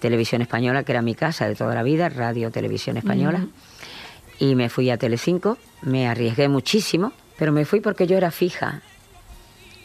Televisión 0.00 0.42
Española, 0.42 0.82
que 0.82 0.92
era 0.92 1.00
mi 1.00 1.14
casa 1.14 1.48
de 1.48 1.54
toda 1.54 1.74
la 1.74 1.82
vida, 1.82 2.10
Radio 2.10 2.50
Televisión 2.50 2.98
Española, 2.98 3.46
y 4.38 4.54
me 4.54 4.68
fui 4.68 4.90
a 4.90 4.98
Telecinco. 4.98 5.56
Me 5.80 6.06
arriesgué 6.06 6.46
muchísimo, 6.46 7.14
pero 7.38 7.52
me 7.52 7.64
fui 7.64 7.80
porque 7.80 8.06
yo 8.06 8.18
era 8.18 8.30
fija. 8.30 8.82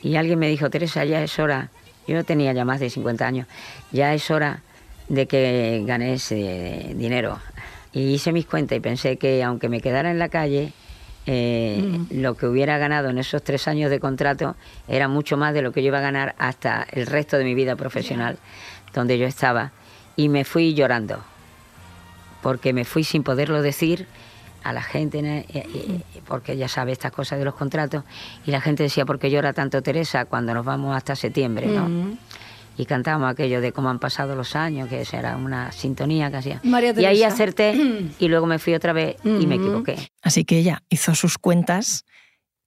Y 0.03 0.17
alguien 0.17 0.39
me 0.39 0.49
dijo, 0.49 0.69
Teresa, 0.69 1.05
ya 1.05 1.23
es 1.23 1.39
hora, 1.39 1.69
yo 2.05 2.21
tenía 2.25 2.51
ya 2.51 2.65
más 2.65 2.81
de 2.81 2.89
50 2.89 3.25
años, 3.25 3.47
ya 3.93 4.13
es 4.13 4.29
hora 4.29 4.61
de 5.07 5.25
que 5.25 5.81
ganes 5.85 6.29
eh, 6.33 6.95
dinero. 6.97 7.39
Y 7.93 8.13
hice 8.15 8.33
mis 8.33 8.45
cuentas 8.45 8.77
y 8.77 8.81
pensé 8.81 9.15
que 9.15 9.41
aunque 9.41 9.69
me 9.69 9.79
quedara 9.79 10.11
en 10.11 10.19
la 10.19 10.27
calle, 10.27 10.73
eh, 11.25 11.81
mm. 11.81 12.21
lo 12.21 12.35
que 12.35 12.47
hubiera 12.47 12.77
ganado 12.77 13.09
en 13.09 13.17
esos 13.17 13.43
tres 13.43 13.67
años 13.67 13.89
de 13.89 13.99
contrato 13.99 14.55
era 14.87 15.07
mucho 15.07 15.37
más 15.37 15.53
de 15.53 15.61
lo 15.61 15.71
que 15.71 15.81
yo 15.81 15.87
iba 15.87 15.99
a 15.99 16.01
ganar 16.01 16.35
hasta 16.37 16.87
el 16.91 17.05
resto 17.05 17.37
de 17.37 17.43
mi 17.43 17.53
vida 17.53 17.75
profesional, 17.75 18.37
donde 18.93 19.17
yo 19.17 19.27
estaba. 19.27 19.71
Y 20.15 20.29
me 20.29 20.43
fui 20.43 20.73
llorando, 20.73 21.19
porque 22.41 22.73
me 22.73 22.85
fui 22.85 23.03
sin 23.03 23.23
poderlo 23.23 23.61
decir 23.61 24.07
a 24.63 24.73
la 24.73 24.81
gente, 24.81 25.19
eh, 25.19 25.45
eh, 25.53 26.01
porque 26.27 26.57
ya 26.57 26.67
sabe 26.67 26.91
estas 26.91 27.11
cosas 27.11 27.39
de 27.39 27.45
los 27.45 27.55
contratos, 27.55 28.03
y 28.45 28.51
la 28.51 28.59
gente 28.59 28.83
decía, 28.83 29.05
¿por 29.05 29.19
qué 29.19 29.29
llora 29.29 29.53
tanto 29.53 29.81
Teresa 29.81 30.25
cuando 30.25 30.53
nos 30.53 30.65
vamos 30.65 30.95
hasta 30.95 31.15
septiembre? 31.15 31.67
¿no? 31.67 32.17
Y 32.79 32.85
cantábamos 32.85 33.29
aquello 33.29 33.59
de 33.59 33.73
cómo 33.73 33.89
han 33.89 33.99
pasado 33.99 34.37
los 34.37 34.55
años, 34.55 34.87
que 34.87 35.03
era 35.11 35.35
una 35.35 35.69
sintonía 35.73 36.31
que 36.31 36.37
hacía. 36.37 36.61
y 36.63 37.03
ahí 37.03 37.23
acerté 37.23 37.73
y 38.17 38.27
luego 38.29 38.45
me 38.45 38.57
fui 38.57 38.73
otra 38.73 38.93
vez 38.93 39.17
y 39.25 39.45
me 39.47 39.55
equivoqué. 39.55 39.97
Así 40.21 40.45
que 40.45 40.59
ella 40.59 40.81
hizo 40.87 41.13
sus 41.13 41.37
cuentas 41.37 42.05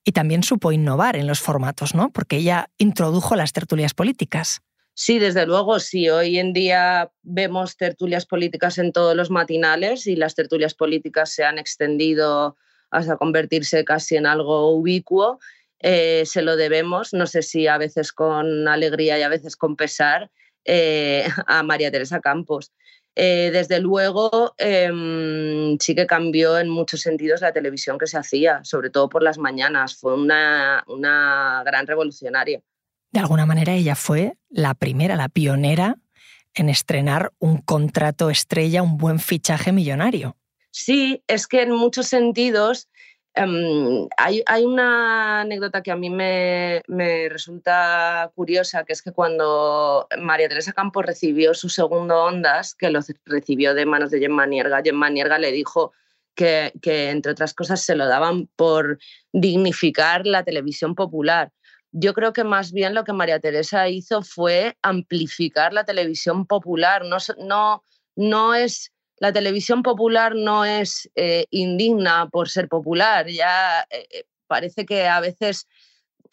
y 0.05 0.13
también 0.13 0.43
supo 0.43 0.71
innovar 0.71 1.17
en 1.17 1.27
los 1.27 1.41
formatos, 1.41 1.95
¿no? 1.95 2.11
Porque 2.11 2.37
ella 2.37 2.69
introdujo 2.77 3.37
las 3.37 3.55
tertulias 3.55 3.95
políticas. 3.95 4.61
Sí, 4.93 5.19
desde 5.19 5.47
luego, 5.47 5.81
sí. 5.81 6.11
Hoy 6.11 6.39
en 6.39 6.53
día 6.53 7.11
vemos 7.23 7.79
tertulias 7.79 8.27
políticas 8.27 8.77
en 8.77 8.93
todos 8.93 9.17
los 9.17 9.31
matinales 9.31 10.07
y 10.07 10.17
las 10.17 10.35
tertulias 10.35 10.75
políticas 10.75 11.33
se 11.33 11.45
han 11.45 11.59
extendido 11.59 12.59
hasta 12.91 13.17
convertirse 13.17 13.83
casi 13.87 14.17
en 14.17 14.27
algo 14.27 14.77
ubicuo 14.77 15.39
eh, 15.83 16.23
se 16.27 16.43
lo 16.43 16.57
debemos, 16.57 17.13
no 17.13 17.27
sé 17.27 17.43
si 17.43 17.67
a 17.67 17.77
veces 17.77 18.13
con 18.13 18.69
alegría 18.69 19.19
y 19.19 19.23
a 19.23 19.29
veces 19.29 19.57
con 19.57 19.77
pesar, 19.77 20.31
eh, 20.65 21.25
a 21.47 21.63
María 21.63 21.91
Teresa 21.91 22.21
Campos. 22.21 22.73
Eh, 23.15 23.51
desde 23.53 23.79
luego, 23.79 24.55
em, 24.57 25.77
sí 25.79 25.95
que 25.95 26.07
cambió 26.07 26.59
en 26.59 26.71
muchos 26.71 27.03
sentidos 27.03 27.43
la 27.43 27.53
televisión 27.53 27.99
que 27.99 28.07
se 28.07 28.17
hacía, 28.17 28.61
sobre 28.65 28.89
todo 28.89 29.09
por 29.11 29.23
las 29.23 29.37
mañanas. 29.37 29.97
Fue 29.97 30.15
una, 30.15 30.83
una 30.87 31.63
gran 31.67 31.87
revolucionaria. 31.87 32.63
De 33.11 33.21
alguna 33.21 33.45
manera 33.45 33.75
ella 33.75 33.97
fue 33.97 34.35
la 34.49 34.73
primera, 34.73 35.17
la 35.17 35.29
pionera 35.29 35.97
en 36.55 36.71
estrenar 36.71 37.33
un 37.39 37.59
contrato 37.59 38.31
estrella, 38.31 38.83
un 38.83 38.97
buen 38.97 39.19
fichaje 39.19 39.73
millonario. 39.73 40.37
Sí, 40.71 41.23
es 41.27 41.47
que 41.47 41.63
en 41.63 41.73
muchos 41.73 42.07
sentidos 42.07 42.89
Em, 43.35 44.09
hay, 44.19 44.65
una 44.65 45.41
anécdota 45.41 45.83
que 45.83 45.91
a 45.91 45.97
mí 45.97 46.11
me, 46.11 46.83
resulta 47.31 48.31
curiosa, 48.35 48.85
que 48.85 48.93
es 48.93 49.01
que 49.03 49.13
cuando 49.13 50.07
María 50.19 50.49
Teresa 50.49 50.75
Campos 50.75 51.07
recibió 51.07 51.55
su 51.55 51.71
segundo 51.71 52.25
Ondas, 52.25 52.75
que 52.75 52.91
lo 52.91 53.01
recibió 53.25 53.75
de 53.75 53.87
manos 53.87 54.11
de 54.11 54.21
Gemma 54.21 54.47
Nierga, 54.47 54.83
Gemma 54.83 55.09
Nierga 55.09 55.39
le 55.39 55.51
dijo 55.51 55.93
que, 56.35 56.73
que, 56.83 57.11
entre 57.11 57.33
otras 57.33 57.55
cosas, 57.55 57.83
se 57.83 57.97
lo 57.97 58.07
daban 58.07 58.49
por 58.55 58.99
dignificar 59.33 60.27
la 60.27 60.45
televisión 60.45 60.95
popular. 60.95 61.53
Yo 61.91 62.13
creo 62.15 62.33
que 62.35 62.45
más 62.45 62.73
bien 62.73 62.95
lo 62.95 63.05
que 63.05 63.13
María 63.15 63.41
Teresa 63.41 63.89
hizo 63.89 64.23
fue 64.23 64.77
amplificar 64.83 65.73
la 65.73 65.85
televisión 65.85 66.47
popular. 66.47 67.05
No, 67.05 67.17
no, 67.39 67.85
no 68.15 68.55
es 68.55 68.93
la 69.19 69.33
televisión 69.33 69.83
popular 69.83 70.35
no 70.35 70.65
es 70.65 71.11
eh, 71.15 71.47
indigna 71.51 72.29
por 72.29 72.49
ser 72.49 72.69
popular, 72.69 73.29
ya 73.29 73.83
eh, 73.91 74.07
eh, 74.11 74.25
parece 74.47 74.85
que 74.85 75.07
a 75.07 75.21
veces 75.21 75.69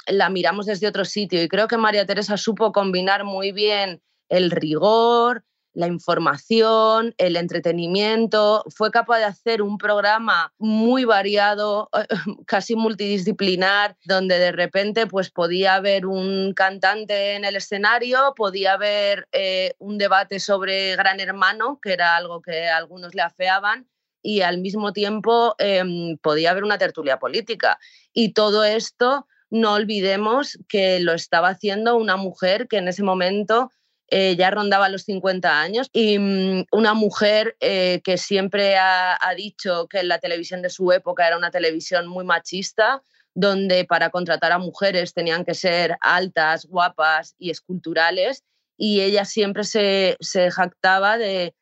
la 0.08 0.30
miramos 0.30 0.66
desde 0.66 0.88
otro 0.88 1.06
sitio. 1.06 1.42
Y 1.42 1.48
creo 1.48 1.68
que 1.68 1.78
María 1.78 2.06
Teresa 2.06 2.38
supo 2.38 2.72
combinar 2.72 3.24
muy 3.24 3.52
bien 3.52 4.02
el 4.30 4.52
rigor, 4.52 5.44
la 5.74 5.88
información, 5.88 7.14
el 7.18 7.36
entretenimiento, 7.36 8.64
fue 8.76 8.92
capaz 8.92 9.20
de 9.20 9.26
hacer 9.26 9.62
un 9.62 9.78
programa 9.78 10.54
muy 10.58 11.06
variado, 11.06 11.90
casi 12.48 12.76
multidisciplinar, 12.76 13.96
donde 14.06 14.40
de 14.40 14.52
repente 14.52 15.08
pues 15.08 15.32
podía 15.32 15.76
haber 15.76 16.06
un 16.06 16.54
cantante 16.54 17.36
en 17.36 17.46
el 17.46 17.56
escenario, 17.56 18.34
podía 18.36 18.74
haber 18.74 19.28
eh, 19.32 19.74
un 19.78 19.98
debate 19.98 20.40
sobre 20.40 20.96
Gran 20.96 21.20
Hermano, 21.20 21.80
que 21.82 21.94
era 21.94 22.16
algo 22.16 22.42
que 22.42 22.68
algunos 22.68 23.16
le 23.16 23.22
afeaban, 23.22 23.88
y 24.22 24.42
al 24.42 24.58
mismo 24.60 24.92
tiempo 24.92 25.56
em, 25.60 26.18
podía 26.18 26.52
haber 26.52 26.64
una 26.64 26.78
tertulia 26.78 27.20
política. 27.20 27.80
Y 28.14 28.34
todo 28.34 28.64
esto 28.64 29.28
no 29.50 29.74
olvidemos 29.74 30.60
que 30.68 31.00
lo 31.00 31.14
estaba 31.14 31.50
haciendo 31.50 31.96
una 31.96 32.18
mujer 32.18 32.68
que 32.68 32.78
en 32.78 32.88
ese 32.88 33.04
momento 33.04 33.72
eh, 34.12 34.36
ya 34.36 34.50
rondaba 34.50 34.89
los 34.89 35.04
50 35.04 35.62
años 35.62 35.89
y 35.94 36.18
mm, 36.18 36.66
una 36.72 36.94
mujer 36.94 37.56
eh, 37.60 38.01
que 38.04 38.18
siempre 38.18 38.75
ha, 38.78 39.18
dicho 39.36 39.88
que 39.88 40.04
la 40.04 40.20
televisión 40.20 40.62
de 40.62 40.70
su 40.70 40.92
época 40.92 41.28
era 41.28 41.38
una 41.38 41.51
televisión 41.51 42.08
muy 42.08 42.25
machista, 42.25 43.04
donde 43.36 43.86
para 43.86 44.10
contratar 44.10 44.51
a 44.51 44.58
mujeres 44.58 45.13
tenían 45.13 45.46
que 45.46 45.54
ser 45.54 45.98
altas, 46.01 46.66
guapas 46.66 47.36
y 47.38 47.51
esculturales, 47.51 48.44
y 48.75 49.01
ella 49.01 49.25
siempre 49.25 49.63
se, 49.63 50.18
jactaba 50.51 51.18
de, 51.18 51.54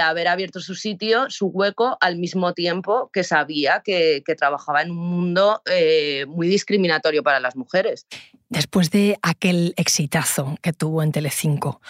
haber 0.00 0.28
abierto 0.28 0.60
su 0.60 0.74
sitio, 0.74 1.30
su 1.30 1.46
hueco, 1.46 1.96
al 2.00 2.16
mismo 2.18 2.52
tiempo 2.52 3.10
que 3.12 3.24
sabía 3.24 3.80
que, 3.82 4.22
trabajaba 4.36 4.82
en 4.82 4.90
un 4.90 4.98
mundo 4.98 5.62
eh, 5.64 6.26
muy 6.28 6.48
discriminatorio 6.48 7.22
para 7.22 7.40
las 7.40 7.56
mujeres. 7.56 8.06
Después 8.54 8.92
de 8.92 9.18
aquel 9.20 9.74
exitazo 9.76 10.54
que 10.62 10.72
tuvo 10.72 11.02
en 11.02 11.10
Telecinco, 11.10 11.80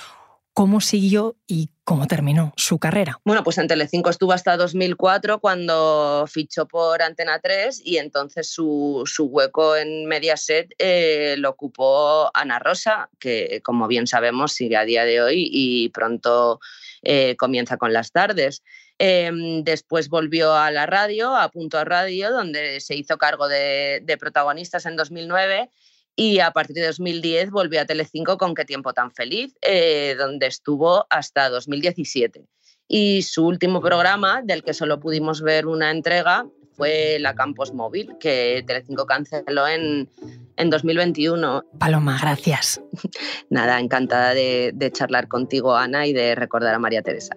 ¿cómo 0.54 0.80
siguió 0.80 1.36
y 1.46 1.68
cómo 1.84 2.06
terminó 2.06 2.54
su 2.56 2.78
carrera? 2.78 3.20
Bueno, 3.22 3.44
pues 3.44 3.58
en 3.58 3.68
Telecinco 3.68 4.08
estuvo 4.08 4.32
hasta 4.32 4.56
2004 4.56 5.40
cuando 5.40 6.24
fichó 6.26 6.66
por 6.66 7.02
Antena 7.02 7.38
3 7.38 7.82
y 7.84 7.98
entonces 7.98 8.48
su, 8.48 9.04
hueco 9.18 9.76
en 9.76 10.06
Mediaset 10.06 10.74
eh, 10.78 11.34
lo 11.36 11.50
ocupó 11.50 12.30
Ana 12.32 12.58
Rosa, 12.58 13.10
que 13.18 13.60
como 13.62 13.86
bien 13.86 14.06
sabemos 14.06 14.54
sigue 14.54 14.78
a 14.78 14.86
día 14.86 15.04
de 15.04 15.20
hoy 15.20 15.46
y 15.52 15.90
pronto 15.90 16.60
eh, 17.02 17.36
comienza 17.36 17.76
con 17.76 17.92
las 17.92 18.10
tardes. 18.10 18.62
Em, 18.98 19.64
después 19.64 20.08
volvió 20.08 20.54
a 20.54 20.70
la 20.70 20.86
radio, 20.86 21.36
a 21.36 21.50
Punto 21.50 21.84
Radio, 21.84 22.30
donde 22.30 22.80
se 22.80 22.96
hizo 22.96 23.18
cargo 23.18 23.48
de, 23.48 24.00
de 24.02 24.16
protagonistas 24.16 24.86
en 24.86 24.96
2009 24.96 25.68
y 26.16 26.40
a 26.40 26.50
partir 26.52 26.76
de 26.76 26.86
2010 26.86 27.50
volvió 27.50 27.80
a 27.80 27.86
Telecinco 27.86 28.38
con 28.38 28.54
Qué 28.54 28.64
tiempo 28.64 28.92
tan 28.92 29.10
feliz, 29.10 29.54
eh, 29.62 30.14
donde 30.18 30.46
estuvo 30.46 31.06
hasta 31.10 31.48
2017. 31.48 32.44
Y 32.86 33.22
su 33.22 33.46
último 33.46 33.80
programa, 33.80 34.42
del 34.42 34.62
que 34.62 34.74
solo 34.74 35.00
pudimos 35.00 35.42
ver 35.42 35.66
una 35.66 35.90
entrega, 35.90 36.46
fue 36.76 37.18
La 37.20 37.34
Campos 37.34 37.72
Móvil, 37.72 38.14
que 38.20 38.62
Telecinco 38.66 39.06
canceló 39.06 39.66
en, 39.66 40.08
en 40.56 40.70
2021. 40.70 41.64
Paloma, 41.78 42.18
gracias. 42.20 42.80
Nada, 43.50 43.80
encantada 43.80 44.34
de, 44.34 44.72
de 44.74 44.92
charlar 44.92 45.28
contigo, 45.28 45.76
Ana, 45.76 46.06
y 46.06 46.12
de 46.12 46.34
recordar 46.34 46.74
a 46.74 46.78
María 46.78 47.02
Teresa. 47.02 47.36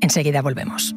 Enseguida 0.00 0.42
volvemos 0.42 0.94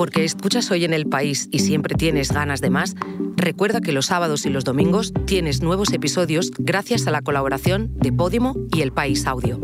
porque 0.00 0.24
escuchas 0.24 0.70
hoy 0.70 0.86
en 0.86 0.94
el 0.94 1.04
país 1.04 1.50
y 1.52 1.58
siempre 1.58 1.94
tienes 1.94 2.32
ganas 2.32 2.62
de 2.62 2.70
más, 2.70 2.94
recuerda 3.36 3.82
que 3.82 3.92
los 3.92 4.06
sábados 4.06 4.46
y 4.46 4.48
los 4.48 4.64
domingos 4.64 5.12
tienes 5.26 5.60
nuevos 5.60 5.92
episodios 5.92 6.52
gracias 6.56 7.06
a 7.06 7.10
la 7.10 7.20
colaboración 7.20 7.92
de 7.98 8.10
Podimo 8.10 8.54
y 8.72 8.80
El 8.80 8.92
País 8.92 9.26
Audio. 9.26 9.60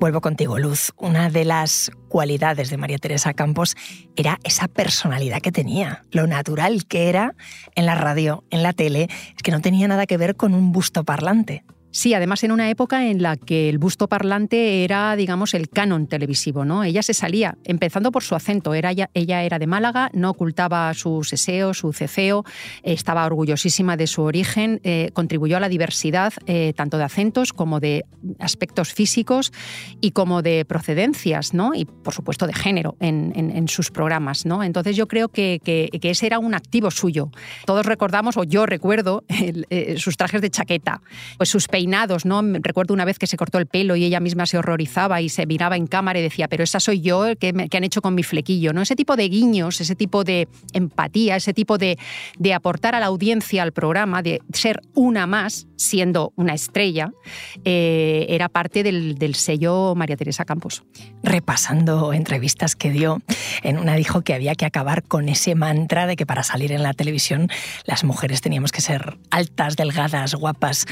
Vuelvo 0.00 0.22
contigo, 0.22 0.58
Luz. 0.58 0.92
Una 0.96 1.28
de 1.28 1.44
las 1.44 1.90
cualidades 2.08 2.70
de 2.70 2.78
María 2.78 2.96
Teresa 2.96 3.34
Campos 3.34 3.76
era 4.16 4.38
esa 4.42 4.68
personalidad 4.68 5.42
que 5.42 5.52
tenía, 5.52 6.02
lo 6.12 6.26
natural 6.26 6.86
que 6.86 7.10
era 7.10 7.34
en 7.74 7.84
la 7.84 7.94
radio, 7.94 8.42
en 8.48 8.62
la 8.62 8.72
tele, 8.72 9.08
es 9.36 9.42
que 9.42 9.50
no 9.50 9.60
tenía 9.60 9.86
nada 9.86 10.06
que 10.06 10.16
ver 10.16 10.34
con 10.34 10.54
un 10.54 10.72
busto 10.72 11.04
parlante. 11.04 11.62
Sí, 11.90 12.12
además 12.12 12.44
en 12.44 12.52
una 12.52 12.68
época 12.68 13.06
en 13.06 13.22
la 13.22 13.36
que 13.36 13.70
el 13.70 13.78
busto 13.78 14.08
parlante 14.08 14.84
era, 14.84 15.16
digamos, 15.16 15.54
el 15.54 15.70
canon 15.70 16.06
televisivo, 16.06 16.66
¿no? 16.66 16.84
Ella 16.84 17.02
se 17.02 17.14
salía, 17.14 17.56
empezando 17.64 18.12
por 18.12 18.22
su 18.22 18.34
acento. 18.34 18.74
Era, 18.74 18.92
ella, 18.92 19.42
era 19.42 19.58
de 19.58 19.66
Málaga, 19.66 20.10
no 20.12 20.30
ocultaba 20.30 20.92
su 20.92 21.24
seseo, 21.24 21.72
su 21.72 21.94
ceceo, 21.94 22.44
estaba 22.82 23.24
orgullosísima 23.24 23.96
de 23.96 24.06
su 24.06 24.22
origen, 24.22 24.80
eh, 24.84 25.10
contribuyó 25.14 25.56
a 25.56 25.60
la 25.60 25.70
diversidad 25.70 26.34
eh, 26.46 26.74
tanto 26.76 26.98
de 26.98 27.04
acentos 27.04 27.54
como 27.54 27.80
de 27.80 28.04
aspectos 28.38 28.92
físicos 28.92 29.52
y 30.00 30.10
como 30.10 30.42
de 30.42 30.66
procedencias, 30.66 31.54
¿no? 31.54 31.74
Y 31.74 31.86
por 31.86 32.12
supuesto 32.12 32.46
de 32.46 32.52
género 32.52 32.96
en, 33.00 33.66
sus 33.68 33.90
programas, 33.90 34.46
¿no? 34.46 34.62
Entonces 34.62 34.96
yo 34.96 35.08
creo 35.08 35.28
que, 35.28 35.60
ese 36.02 36.26
era 36.26 36.38
un 36.38 36.54
activo 36.54 36.90
suyo. 36.90 37.30
Todos 37.66 37.86
recordamos, 37.86 38.36
o 38.36 38.44
yo 38.44 38.66
recuerdo, 38.66 39.24
eh, 39.28 39.96
sus 39.98 40.16
trajes 40.16 40.40
de 40.42 40.50
chaqueta, 40.50 41.00
pues 41.36 41.48
sus 41.48 41.66
peinados, 41.78 42.24
¿no? 42.24 42.42
Recuerdo 42.42 42.92
una 42.92 43.04
vez 43.04 43.20
que 43.20 43.28
se 43.28 43.36
cortó 43.36 43.58
el 43.58 43.66
pelo 43.66 43.94
y 43.94 44.02
ella 44.02 44.18
misma 44.18 44.46
se 44.46 44.58
horrorizaba 44.58 45.20
y 45.20 45.28
se 45.28 45.46
miraba 45.46 45.76
en 45.76 45.86
cámara 45.86 46.18
y 46.18 46.22
decía, 46.22 46.48
pero 46.48 46.64
esa 46.64 46.80
soy 46.80 47.00
yo, 47.02 47.24
¿qué, 47.38 47.54
han 47.72 47.84
hecho 47.84 48.02
con 48.02 48.16
mi 48.16 48.24
flequillo? 48.24 48.72
¿no? 48.72 48.82
Ese 48.82 48.96
tipo 48.96 49.14
de 49.14 49.28
guiños, 49.28 49.80
ese 49.80 49.94
tipo 49.94 50.24
de 50.24 50.48
empatía, 50.72 51.36
ese 51.36 51.54
tipo 51.54 51.78
de, 51.78 51.96
de 52.36 52.52
aportar 52.52 52.96
a 52.96 52.98
la 52.98 53.06
audiencia 53.06 53.62
al 53.62 53.70
programa, 53.70 54.22
de 54.22 54.40
ser 54.52 54.80
una 54.94 55.28
más, 55.28 55.68
siendo 55.76 56.32
una 56.34 56.52
estrella, 56.52 57.12
eh, 57.64 58.26
era 58.28 58.48
parte 58.48 58.82
del, 58.82 59.16
del 59.16 59.36
sello 59.36 59.94
María 59.94 60.16
Teresa 60.16 60.44
Campos. 60.44 60.82
Repasando 61.22 62.12
entrevistas 62.12 62.74
que 62.74 62.90
dio, 62.90 63.22
en 63.62 63.78
una 63.78 63.94
dijo 63.94 64.22
que 64.22 64.34
había 64.34 64.56
que 64.56 64.66
acabar 64.66 65.04
con 65.04 65.28
ese 65.28 65.54
mantra 65.54 66.08
de 66.08 66.16
que 66.16 66.26
para 66.26 66.42
salir 66.42 66.72
en 66.72 66.82
la 66.82 66.92
televisión 66.92 67.48
las 67.84 68.02
mujeres 68.02 68.40
teníamos 68.40 68.72
que 68.72 68.80
ser 68.80 69.16
altas, 69.30 69.76
delgadas, 69.76 70.34
guapas. 70.34 70.86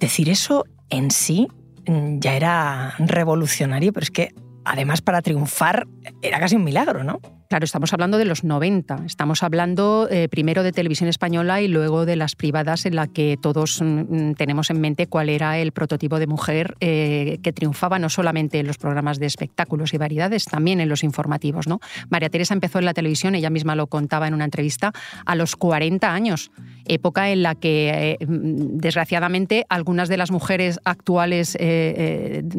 Decir 0.00 0.31
eso 0.32 0.64
en 0.90 1.10
sí 1.10 1.46
mm, 1.86 2.18
ya 2.18 2.34
era 2.34 2.94
revolucionario, 2.98 3.92
pero 3.92 4.04
es 4.04 4.10
que 4.10 4.34
además 4.64 5.02
para 5.02 5.22
triunfar 5.22 5.86
era 6.22 6.40
casi 6.40 6.56
un 6.56 6.64
milagro, 6.64 7.04
¿no? 7.04 7.20
Claro, 7.52 7.66
estamos 7.66 7.92
hablando 7.92 8.16
de 8.16 8.24
los 8.24 8.44
90, 8.44 9.02
estamos 9.04 9.42
hablando 9.42 10.08
eh, 10.10 10.26
primero 10.30 10.62
de 10.62 10.72
televisión 10.72 11.10
española 11.10 11.60
y 11.60 11.68
luego 11.68 12.06
de 12.06 12.16
las 12.16 12.34
privadas 12.34 12.86
en 12.86 12.96
la 12.96 13.08
que 13.08 13.36
todos 13.40 13.82
mm, 13.82 13.84
mm, 13.84 14.34
tenemos 14.36 14.70
en 14.70 14.80
mente 14.80 15.06
cuál 15.06 15.28
era 15.28 15.58
el 15.58 15.72
prototipo 15.72 16.18
de 16.18 16.26
mujer 16.26 16.76
eh, 16.80 17.40
que 17.42 17.52
triunfaba 17.52 17.98
no 17.98 18.08
solamente 18.08 18.58
en 18.58 18.66
los 18.66 18.78
programas 18.78 19.18
de 19.18 19.26
espectáculos 19.26 19.92
y 19.92 19.98
variedades, 19.98 20.46
también 20.46 20.80
en 20.80 20.88
los 20.88 21.04
informativos. 21.04 21.66
¿no? 21.66 21.80
María 22.08 22.30
Teresa 22.30 22.54
empezó 22.54 22.78
en 22.78 22.86
la 22.86 22.94
televisión, 22.94 23.34
ella 23.34 23.50
misma 23.50 23.76
lo 23.76 23.86
contaba 23.86 24.26
en 24.26 24.32
una 24.32 24.46
entrevista, 24.46 24.92
a 25.26 25.34
los 25.34 25.54
40 25.54 26.10
años, 26.10 26.52
época 26.86 27.30
en 27.30 27.42
la 27.42 27.54
que 27.54 27.90
eh, 27.90 28.16
desgraciadamente 28.20 29.64
algunas 29.68 30.08
de 30.08 30.16
las 30.16 30.30
mujeres 30.30 30.80
actuales, 30.84 31.56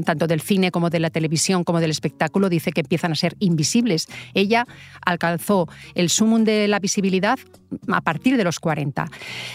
tanto 0.05 0.27
del 0.27 0.41
cine 0.41 0.71
como 0.71 0.89
de 0.89 0.99
la 0.99 1.09
televisión 1.09 1.63
como 1.63 1.79
del 1.79 1.91
espectáculo, 1.91 2.49
dice 2.49 2.71
que 2.71 2.81
empiezan 2.81 3.11
a 3.11 3.15
ser 3.15 3.35
invisibles. 3.39 4.07
Ella 4.33 4.65
alcanzó 5.05 5.67
el 5.95 6.09
sumum 6.09 6.43
de 6.43 6.67
la 6.67 6.79
visibilidad 6.79 7.39
a 7.87 8.01
partir 8.01 8.37
de 8.37 8.43
los 8.43 8.59
40. 8.59 9.09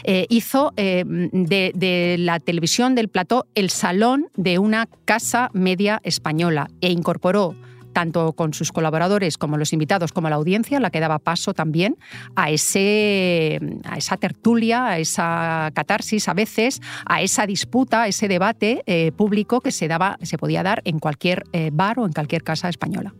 Eh, 0.04 0.26
hizo 0.28 0.72
eh, 0.76 1.04
de, 1.06 2.16
la 2.18 2.40
televisión 2.40 2.94
del 2.94 3.08
plató 3.08 3.46
el 3.54 3.70
salón 3.70 4.28
de 4.36 4.58
una 4.58 4.88
casa 5.04 5.50
media 5.52 6.00
española 6.04 6.68
e 6.80 6.90
incorporó 6.90 7.54
tanto 7.98 8.32
con 8.32 8.54
sus 8.54 8.70
colaboradores 8.70 9.38
como 9.38 9.56
los 9.56 9.72
invitados, 9.72 10.12
como 10.12 10.30
la 10.30 10.36
audiencia, 10.36 10.78
la 10.78 10.90
que 10.90 11.00
daba 11.00 11.18
paso 11.18 11.52
también 11.52 11.96
a, 12.36 12.48
ese, 12.48 13.58
a 13.82 13.96
esa 13.96 14.16
tertulia, 14.16 14.86
a 14.86 14.98
esa 15.00 15.72
catarsis 15.74 16.28
a 16.28 16.32
veces, 16.32 16.80
a 17.06 17.22
esa 17.22 17.44
disputa, 17.44 18.02
a 18.02 18.06
ese 18.06 18.28
debate 18.28 18.84
eh, 18.86 19.10
público 19.10 19.60
que 19.60 19.72
se, 19.72 19.88
daba, 19.88 20.16
se 20.22 20.38
podía 20.38 20.62
dar 20.62 20.80
en 20.84 21.00
cualquier 21.00 21.42
eh, 21.52 21.70
bar 21.72 21.98
o 21.98 22.06
en 22.06 22.12
cualquier 22.12 22.44
casa 22.44 22.68
española. 22.68 23.16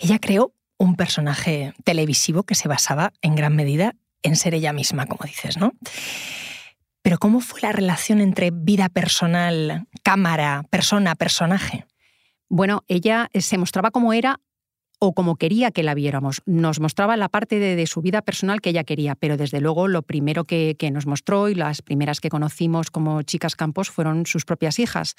Ella 0.00 0.18
creó 0.18 0.52
un 0.76 0.96
personaje 0.96 1.72
televisivo 1.84 2.42
que 2.42 2.56
se 2.56 2.66
basaba 2.66 3.12
en 3.22 3.36
gran 3.36 3.54
medida 3.54 3.94
en 4.24 4.34
ser 4.34 4.54
ella 4.54 4.72
misma, 4.72 5.06
como 5.06 5.24
dices, 5.24 5.56
¿no? 5.56 5.72
Pero 7.02 7.18
¿cómo 7.18 7.40
fue 7.40 7.60
la 7.62 7.70
relación 7.70 8.20
entre 8.20 8.50
vida 8.50 8.88
personal, 8.88 9.86
cámara, 10.02 10.64
persona, 10.68 11.14
personaje? 11.14 11.86
Bueno, 12.48 12.84
ella 12.88 13.28
eh, 13.32 13.40
se 13.40 13.58
mostraba 13.58 13.90
como 13.90 14.12
era 14.12 14.40
o 14.98 15.12
como 15.14 15.36
quería 15.36 15.70
que 15.70 15.82
la 15.82 15.94
viéramos. 15.94 16.42
Nos 16.46 16.80
mostraba 16.80 17.16
la 17.16 17.28
parte 17.28 17.58
de, 17.58 17.86
su 17.86 18.00
vida 18.00 18.22
personal 18.22 18.60
que 18.60 18.70
ella 18.70 18.84
quería, 18.84 19.14
pero 19.14 19.36
desde 19.36 19.60
luego 19.60 19.88
lo 19.88 20.02
primero 20.02 20.44
que, 20.44 20.76
nos 20.92 21.06
mostró 21.06 21.48
y 21.48 21.54
las 21.54 21.82
primeras 21.82 22.20
que 22.20 22.30
conocimos 22.30 22.90
como 22.90 23.22
chicas 23.22 23.56
campos 23.56 23.90
fueron 23.90 24.26
sus 24.26 24.44
propias 24.44 24.78
hijas, 24.78 25.14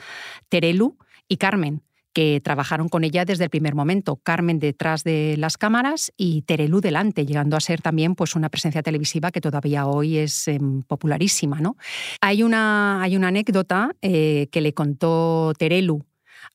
Terelu 0.49 0.97
y 1.27 1.37
Carmen 1.37 1.83
que 2.13 2.41
trabajaron 2.43 2.89
con 2.89 3.03
ella 3.03 3.25
desde 3.25 3.43
el 3.43 3.51
primer 3.51 3.75
momento. 3.75 4.15
Carmen 4.15 4.57
detrás 4.57 5.03
de 5.03 5.35
las 5.37 5.55
cámaras 5.55 6.11
y 6.17 6.41
Terelu 6.41 6.81
delante, 6.81 7.27
llegando 7.27 7.55
a 7.55 7.59
ser 7.59 7.83
también 7.83 8.15
pues, 8.15 8.35
una 8.35 8.49
presencia 8.49 8.81
televisiva 8.81 9.29
que 9.29 9.39
todavía 9.39 9.85
hoy 9.85 10.17
es 10.17 10.47
em, 10.47 10.81
popularísima. 10.81 11.59
¿no? 11.59 11.77
Hay, 12.19 12.41
una, 12.41 13.03
hay 13.03 13.15
una 13.15 13.27
anécdota 13.27 13.91
eh, 14.01 14.47
que 14.51 14.61
le 14.61 14.73
contó 14.73 15.53
Terelu 15.59 16.07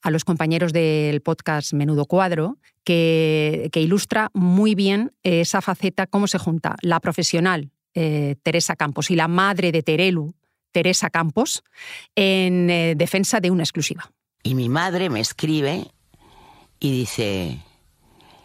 a 0.02 0.10
los 0.10 0.24
compañeros 0.24 0.72
del 0.72 1.20
podcast 1.22 1.72
Menudo 1.72 2.06
Cuadro, 2.06 2.58
que, 2.84 3.70
que 3.72 3.80
ilustra 3.80 4.30
muy 4.34 4.74
bien 4.74 5.12
esa 5.22 5.62
faceta, 5.62 6.06
cómo 6.06 6.26
se 6.26 6.38
junta 6.38 6.76
la 6.82 7.00
profesional 7.00 7.70
eh, 7.94 8.36
Teresa 8.42 8.74
Campos 8.74 9.10
y 9.10 9.16
la 9.16 9.28
madre 9.28 9.70
de 9.70 9.82
Terelu, 9.82 10.34
Teresa 10.72 11.10
Campos, 11.10 11.62
en 12.16 12.70
eh, 12.70 12.94
defensa 12.96 13.40
de 13.40 13.50
una 13.50 13.62
exclusiva. 13.62 14.10
Y 14.42 14.54
mi 14.54 14.68
madre 14.68 15.10
me 15.10 15.20
escribe 15.20 15.86
y 16.80 16.90
dice, 16.90 17.60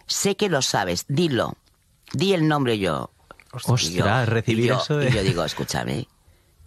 sé 0.06 0.36
que 0.36 0.50
lo 0.50 0.62
sabes, 0.62 1.06
dilo, 1.08 1.56
di 2.14 2.34
el 2.34 2.48
nombre 2.48 2.78
yo. 2.78 3.12
Ostras, 3.54 4.28
recibir 4.28 4.72
eso 4.74 4.98
de... 4.98 5.10
Y 5.10 5.14
yo 5.14 5.24
digo, 5.24 5.44
escúchame, 5.44 6.08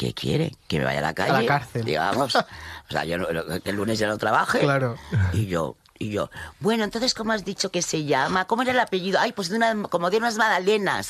¿qué 0.01 0.15
quiere? 0.15 0.55
¿Que 0.67 0.79
me 0.79 0.87
vaya 0.87 1.01
a 1.01 1.03
la 1.03 1.13
calle? 1.13 1.31
A 1.31 1.43
la 1.43 1.47
cárcel. 1.47 1.85
Digamos. 1.85 2.35
O 2.89 2.93
sea, 2.93 3.05
yo 3.05 3.19
que 3.63 3.71
el 3.71 3.77
lunes 3.77 4.01
ya 4.01 4.09
no 4.09 4.19
trabaje. 4.19 4.59
Claro. 4.59 4.97
Y 5.33 5.47
yo, 5.47 5.77
y 5.97 6.11
yo, 6.11 6.29
bueno, 6.59 6.83
entonces, 6.83 7.15
¿cómo 7.15 7.31
has 7.31 7.45
dicho 7.45 7.71
que 7.71 7.83
se 7.83 8.03
llama? 8.05 8.47
¿Cómo 8.47 8.63
era 8.63 8.73
el 8.73 8.81
apellido? 8.81 9.21
Ay, 9.21 9.31
pues 9.31 9.49
de 9.49 9.55
una, 9.55 9.81
como 9.85 10.11
de 10.11 10.17
unas 10.17 10.37
magdalenas 10.39 11.09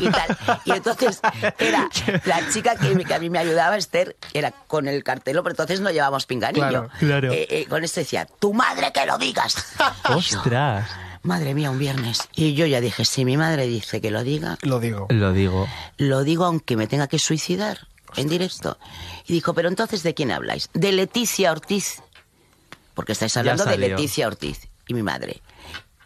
y 0.00 0.08
tal. 0.08 0.38
Y 0.64 0.70
entonces 0.70 1.20
era 1.58 1.90
la 2.24 2.48
chica 2.50 2.74
que, 2.76 3.12
a 3.12 3.18
mí 3.18 3.28
me 3.28 3.38
ayudaba, 3.38 3.76
Esther, 3.76 4.16
era 4.32 4.50
con 4.50 4.88
el 4.88 5.04
cartelo, 5.04 5.42
pero 5.42 5.52
entonces 5.52 5.80
no 5.80 5.90
llevábamos 5.90 6.24
pinganillo. 6.24 6.68
Claro, 6.68 6.90
claro. 6.98 7.32
Eh, 7.34 7.48
eh, 7.50 7.66
con 7.68 7.84
esto 7.84 8.00
decía, 8.00 8.26
tu 8.38 8.54
madre 8.54 8.90
que 8.94 9.04
lo 9.04 9.18
digas. 9.18 9.74
¡Ostras! 10.08 10.88
Madre 11.22 11.52
mía, 11.52 11.70
un 11.70 11.78
viernes. 11.78 12.30
Y 12.34 12.54
yo 12.54 12.64
ya 12.64 12.80
dije, 12.80 13.04
si 13.04 13.26
mi 13.26 13.36
madre 13.36 13.66
dice 13.66 14.00
que 14.00 14.10
lo 14.10 14.24
diga... 14.24 14.56
Lo 14.62 14.80
digo. 14.80 15.06
Lo 15.10 15.34
digo. 15.34 15.68
Lo 15.98 16.24
digo 16.24 16.46
aunque 16.46 16.78
me 16.78 16.86
tenga 16.86 17.08
que 17.08 17.18
suicidar 17.18 17.90
en 18.16 18.28
directo. 18.28 18.78
Y 19.26 19.32
dijo, 19.32 19.54
pero 19.54 19.68
entonces, 19.68 20.02
¿de 20.02 20.14
quién 20.14 20.30
habláis? 20.30 20.68
De 20.72 20.92
Leticia 20.92 21.52
Ortiz 21.52 22.02
porque 23.00 23.12
estáis 23.12 23.34
hablando 23.38 23.64
de 23.64 23.78
Leticia 23.78 24.26
Ortiz 24.26 24.68
y 24.86 24.92
mi 24.92 25.02
madre. 25.02 25.40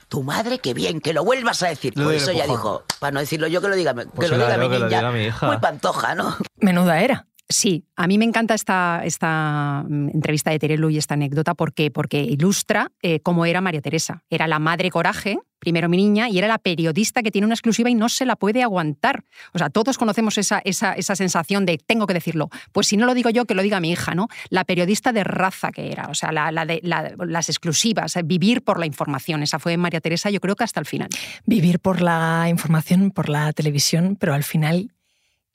Tu 0.08 0.22
madre, 0.22 0.60
qué 0.60 0.74
bien, 0.74 1.00
que 1.00 1.12
lo 1.12 1.24
vuelvas 1.24 1.60
a 1.64 1.68
decir. 1.68 1.92
Por 1.92 2.14
eso 2.14 2.30
ella 2.30 2.46
dijo, 2.46 2.84
para 3.00 3.10
no 3.10 3.18
decirlo 3.18 3.48
yo, 3.48 3.60
que 3.60 3.66
lo 3.66 3.74
diga, 3.74 3.94
que 3.94 4.06
pues 4.06 4.30
lo 4.30 4.36
diga, 4.36 4.56
mi 4.56 4.68
que 4.68 4.78
niña. 4.78 4.78
Lo 4.78 4.88
diga 4.88 5.10
mi 5.10 5.24
hija. 5.24 5.46
Muy 5.46 5.58
pantoja, 5.58 6.14
¿no? 6.14 6.36
Menuda 6.58 7.00
era. 7.00 7.26
Sí, 7.48 7.84
a 7.94 8.06
mí 8.06 8.16
me 8.16 8.24
encanta 8.24 8.54
esta, 8.54 9.02
esta 9.04 9.84
mm, 9.86 10.10
entrevista 10.14 10.50
de 10.50 10.58
Terelu 10.58 10.88
y 10.88 10.96
esta 10.96 11.14
anécdota 11.14 11.54
porque, 11.54 11.90
porque 11.90 12.22
ilustra 12.22 12.90
eh, 13.02 13.20
cómo 13.20 13.44
era 13.44 13.60
María 13.60 13.82
Teresa. 13.82 14.24
Era 14.30 14.48
la 14.48 14.58
madre 14.58 14.90
coraje, 14.90 15.38
primero 15.58 15.90
mi 15.90 15.98
niña, 15.98 16.30
y 16.30 16.38
era 16.38 16.48
la 16.48 16.56
periodista 16.56 17.22
que 17.22 17.30
tiene 17.30 17.44
una 17.44 17.54
exclusiva 17.54 17.90
y 17.90 17.94
no 17.94 18.08
se 18.08 18.24
la 18.24 18.36
puede 18.36 18.62
aguantar. 18.62 19.24
O 19.52 19.58
sea, 19.58 19.68
todos 19.68 19.98
conocemos 19.98 20.38
esa, 20.38 20.62
esa, 20.64 20.94
esa 20.94 21.16
sensación 21.16 21.66
de 21.66 21.76
tengo 21.76 22.06
que 22.06 22.14
decirlo. 22.14 22.48
Pues 22.72 22.86
si 22.86 22.96
no 22.96 23.04
lo 23.04 23.12
digo 23.12 23.28
yo, 23.28 23.44
que 23.44 23.54
lo 23.54 23.62
diga 23.62 23.78
mi 23.78 23.90
hija, 23.90 24.14
¿no? 24.14 24.28
La 24.48 24.64
periodista 24.64 25.12
de 25.12 25.22
raza 25.22 25.70
que 25.70 25.92
era, 25.92 26.08
o 26.08 26.14
sea, 26.14 26.32
la, 26.32 26.50
las 26.50 27.48
exclusivas, 27.50 28.16
eh, 28.16 28.22
vivir 28.24 28.62
por 28.62 28.80
la 28.80 28.86
información. 28.86 29.42
Esa 29.42 29.58
fue 29.58 29.76
María 29.76 30.00
Teresa, 30.00 30.30
yo 30.30 30.40
creo 30.40 30.56
que 30.56 30.64
hasta 30.64 30.80
el 30.80 30.86
final. 30.86 31.10
Vivir 31.44 31.78
por 31.78 32.00
la 32.00 32.46
información, 32.48 33.10
por 33.10 33.28
la 33.28 33.52
televisión, 33.52 34.16
pero 34.18 34.32
al 34.32 34.44
final, 34.44 34.92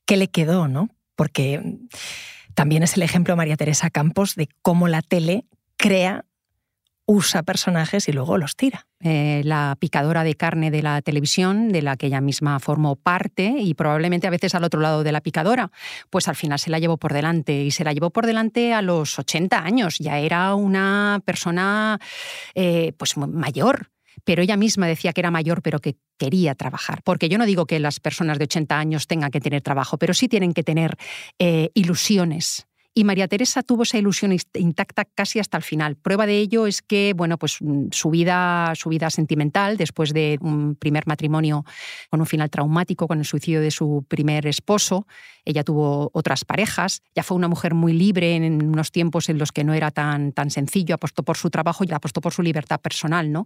¿qué 0.06 0.18
le 0.18 0.28
quedó, 0.28 0.68
no? 0.68 0.90
Porque 1.20 1.62
también 2.54 2.82
es 2.82 2.96
el 2.96 3.04
ejemplo 3.04 3.36
María 3.36 3.58
Teresa 3.58 3.90
Campos 3.90 4.36
de 4.36 4.48
cómo 4.62 4.88
la 4.88 5.02
tele 5.02 5.44
crea, 5.76 6.24
usa 7.06 7.44
personajes 7.44 8.08
y 8.08 8.14
luego 8.14 8.38
los 8.38 8.56
tira. 8.56 8.88
Eh, 9.02 9.42
la 9.44 9.76
picadora 9.78 10.24
de 10.24 10.36
carne 10.36 10.72
de 10.72 10.82
la 10.82 11.02
televisión, 11.02 11.74
de 11.74 11.82
la 11.82 11.98
que 11.98 12.08
ella 12.08 12.22
misma 12.22 12.58
formó 12.62 12.96
parte 12.96 13.54
y 13.60 13.74
probablemente 13.74 14.28
a 14.28 14.30
veces 14.30 14.56
al 14.56 14.64
otro 14.64 14.80
lado 14.80 15.04
de 15.04 15.12
la 15.12 15.20
picadora, 15.20 15.72
pues 16.10 16.30
al 16.30 16.38
final 16.38 16.58
se 16.58 16.70
la 16.70 16.80
llevó 16.80 16.96
por 16.96 17.12
delante 17.12 17.64
y 17.64 17.72
se 17.72 17.84
la 17.84 17.92
llevó 17.92 18.12
por 18.12 18.26
delante 18.26 18.74
a 18.74 18.82
los 18.82 19.20
80 19.20 19.60
años, 19.60 19.98
ya 20.00 20.20
era 20.20 20.56
una 20.56 21.22
persona 21.26 22.00
eh, 22.56 22.94
pues 22.98 23.18
mayor 23.18 23.90
pero 24.30 24.44
ella 24.44 24.58
misma 24.58 24.86
decía 24.86 25.12
que 25.12 25.22
era 25.22 25.32
mayor, 25.32 25.64
pero 25.64 25.80
que 25.80 25.96
quería 26.20 26.54
trabajar. 26.54 27.02
Porque 27.04 27.30
yo 27.30 27.40
no 27.40 27.48
digo 27.48 27.66
que 27.66 27.80
las 27.80 28.00
personas 28.00 28.38
de 28.38 28.44
80 28.44 28.78
años 28.78 29.08
tengan 29.08 29.32
que 29.32 29.42
tener 29.42 29.64
trabajo, 29.64 29.98
pero 29.98 30.14
sí 30.14 30.28
tienen 30.28 30.54
que 30.54 30.62
tener 30.62 30.98
eh, 31.40 31.72
ilusiones 31.74 32.69
y 32.94 33.04
María 33.04 33.28
Teresa 33.28 33.64
tuvo 33.64 33.84
esa 33.84 33.98
ilusión 33.98 34.36
intacta 34.56 35.06
casi 35.06 35.40
hasta 35.40 35.58
el 35.58 35.64
final. 35.64 35.96
Prueba 35.96 36.26
de 36.26 36.38
ello 36.38 36.68
es 36.68 36.82
que, 36.82 37.14
bueno, 37.16 37.38
pues 37.38 37.58
mm, 37.62 37.88
su 37.92 38.10
vida, 38.10 38.74
su 38.76 38.90
vida 38.90 39.10
sentimental, 39.10 39.78
después 39.78 40.14
de 40.14 40.38
un 40.42 40.76
primer 40.76 41.06
matrimonio 41.08 41.66
con 42.10 42.20
un 42.20 42.26
final 42.26 42.50
traumático, 42.50 43.08
con 43.08 43.20
el 43.20 43.26
suicidio 43.26 43.62
de 43.62 43.72
su 43.72 44.06
primer 44.08 44.48
esposo, 44.48 45.06
ella 45.46 45.64
tuvo 45.64 46.10
otras 46.14 46.46
parejas, 46.46 47.02
ya 47.16 47.24
fue 47.24 47.38
una 47.38 47.48
mujer 47.48 47.74
muy 47.74 47.94
libre 47.94 48.36
en 48.36 48.68
unos 48.68 48.92
tiempos 48.92 49.30
en 49.30 49.38
los 49.38 49.52
que 49.52 49.64
no 49.64 49.74
era 49.74 49.92
tan, 49.92 50.32
tan 50.32 50.50
sencillo, 50.50 50.96
apostó 50.96 51.24
por 51.24 51.38
su 51.38 51.50
trabajo 51.50 51.84
y 51.84 51.92
apostó 51.92 52.22
por 52.22 52.34
su 52.34 52.42
libertad 52.42 52.80
personal, 52.80 53.32
¿no? 53.32 53.46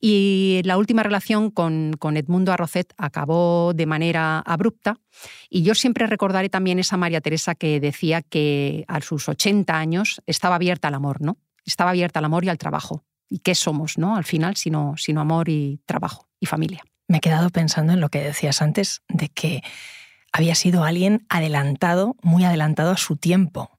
Y 0.00 0.60
la 0.64 0.78
última 0.78 1.02
relación 1.02 1.50
con, 1.50 1.92
con 1.98 2.16
Edmundo 2.16 2.52
Arrocet 2.52 2.92
acabó 2.96 3.72
de 3.74 3.86
manera 3.86 4.40
abrupta 4.40 4.98
y 5.50 5.62
yo 5.62 5.74
siempre 5.74 6.06
recordaré 6.06 6.48
también 6.48 6.78
esa 6.78 6.96
María 6.96 7.20
Teresa 7.20 7.54
que 7.54 7.80
decía 7.80 8.22
que 8.22 8.84
a 8.88 9.00
sus 9.00 9.28
80 9.28 9.78
años 9.78 10.22
estaba 10.26 10.56
abierta 10.56 10.88
al 10.88 10.94
amor, 10.94 11.20
¿no? 11.20 11.38
Estaba 11.64 11.90
abierta 11.90 12.18
al 12.18 12.24
amor 12.24 12.44
y 12.44 12.48
al 12.48 12.58
trabajo. 12.58 13.04
¿Y 13.28 13.40
qué 13.40 13.54
somos, 13.54 13.98
no? 13.98 14.16
Al 14.16 14.24
final, 14.24 14.56
sino, 14.56 14.94
sino 14.96 15.20
amor 15.20 15.48
y 15.48 15.80
trabajo 15.84 16.28
y 16.40 16.46
familia. 16.46 16.82
Me 17.08 17.18
he 17.18 17.20
quedado 17.20 17.50
pensando 17.50 17.92
en 17.92 18.00
lo 18.00 18.08
que 18.08 18.20
decías 18.20 18.62
antes, 18.62 19.02
de 19.08 19.28
que 19.28 19.62
había 20.32 20.54
sido 20.54 20.84
alguien 20.84 21.26
adelantado, 21.28 22.16
muy 22.22 22.44
adelantado 22.44 22.92
a 22.92 22.96
su 22.96 23.16
tiempo. 23.16 23.78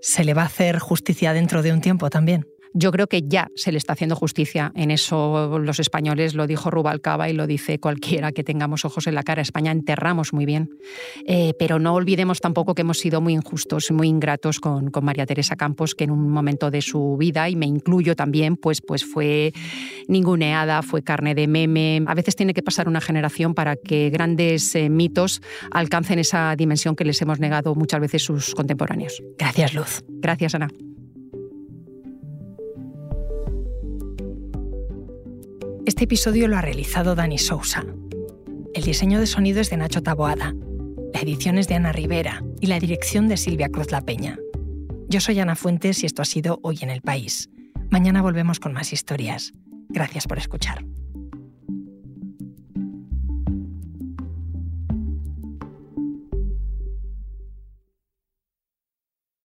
¿Se 0.00 0.24
le 0.24 0.34
va 0.34 0.42
a 0.42 0.46
hacer 0.46 0.78
justicia 0.78 1.32
dentro 1.32 1.62
de 1.62 1.72
un 1.72 1.80
tiempo 1.80 2.08
también? 2.08 2.46
Yo 2.72 2.90
creo 2.92 3.06
que 3.06 3.22
ya 3.22 3.48
se 3.54 3.72
le 3.72 3.78
está 3.78 3.92
haciendo 3.92 4.16
justicia 4.16 4.72
en 4.74 4.90
eso 4.90 5.58
los 5.58 5.80
españoles, 5.80 6.34
lo 6.34 6.46
dijo 6.46 6.70
Rubalcaba 6.70 7.28
y 7.28 7.32
lo 7.32 7.46
dice 7.46 7.78
cualquiera 7.78 8.32
que 8.32 8.44
tengamos 8.44 8.84
ojos 8.84 9.06
en 9.06 9.14
la 9.14 9.22
cara. 9.22 9.42
España 9.42 9.72
enterramos 9.72 10.32
muy 10.32 10.46
bien, 10.46 10.70
eh, 11.26 11.52
pero 11.58 11.78
no 11.78 11.94
olvidemos 11.94 12.40
tampoco 12.40 12.74
que 12.74 12.82
hemos 12.82 12.98
sido 12.98 13.20
muy 13.20 13.34
injustos 13.34 13.90
muy 13.90 14.08
ingratos 14.08 14.60
con, 14.60 14.90
con, 14.90 15.04
María 15.04 15.26
Teresa 15.26 15.56
Campos, 15.56 15.94
que 15.94 16.04
en 16.04 16.10
un 16.10 16.30
momento 16.30 16.70
de 16.70 16.82
su 16.82 17.16
vida, 17.18 17.48
y 17.48 17.56
me 17.56 17.66
incluyo 17.66 18.14
también, 18.16 18.56
pues, 18.56 18.80
pues 18.80 19.04
fue 19.04 19.52
ninguneada, 20.08 20.82
fue 20.82 21.02
carne 21.02 21.34
de 21.34 21.46
meme. 21.46 22.02
A 22.06 22.14
veces 22.14 22.36
tiene 22.36 22.54
que 22.54 22.62
pasar 22.62 22.88
una 22.88 23.00
generación 23.00 23.54
para 23.54 23.76
que 23.76 24.10
grandes 24.10 24.74
eh, 24.74 24.88
mitos 24.88 25.42
alcancen 25.70 26.18
esa 26.18 26.54
dimensión 26.56 26.96
que 26.96 27.04
les 27.04 27.20
hemos 27.22 27.40
negado 27.40 27.74
muchas 27.74 28.00
veces 28.00 28.22
sus 28.22 28.54
contemporáneos. 28.54 29.22
Gracias, 29.38 29.74
Luz. 29.74 30.04
Gracias, 30.08 30.54
Ana. 30.54 30.68
Este 35.90 36.04
episodio 36.04 36.46
lo 36.46 36.56
ha 36.56 36.60
realizado 36.60 37.16
Dani 37.16 37.36
Sousa. 37.36 37.84
El 38.74 38.84
diseño 38.84 39.18
de 39.18 39.26
sonido 39.26 39.60
es 39.60 39.70
de 39.70 39.76
Nacho 39.76 40.04
Taboada, 40.04 40.54
la 41.12 41.20
edición 41.20 41.58
es 41.58 41.66
de 41.66 41.74
Ana 41.74 41.90
Rivera 41.90 42.44
y 42.60 42.68
la 42.68 42.78
dirección 42.78 43.26
de 43.26 43.36
Silvia 43.36 43.70
Cruz 43.70 43.90
La 43.90 44.00
Peña. 44.00 44.38
Yo 45.08 45.18
soy 45.18 45.40
Ana 45.40 45.56
Fuentes 45.56 46.04
y 46.04 46.06
esto 46.06 46.22
ha 46.22 46.26
sido 46.26 46.60
Hoy 46.62 46.78
en 46.82 46.90
el 46.90 47.00
País. 47.00 47.50
Mañana 47.90 48.22
volvemos 48.22 48.60
con 48.60 48.72
más 48.72 48.92
historias. 48.92 49.52
Gracias 49.88 50.28
por 50.28 50.38
escuchar. 50.38 50.84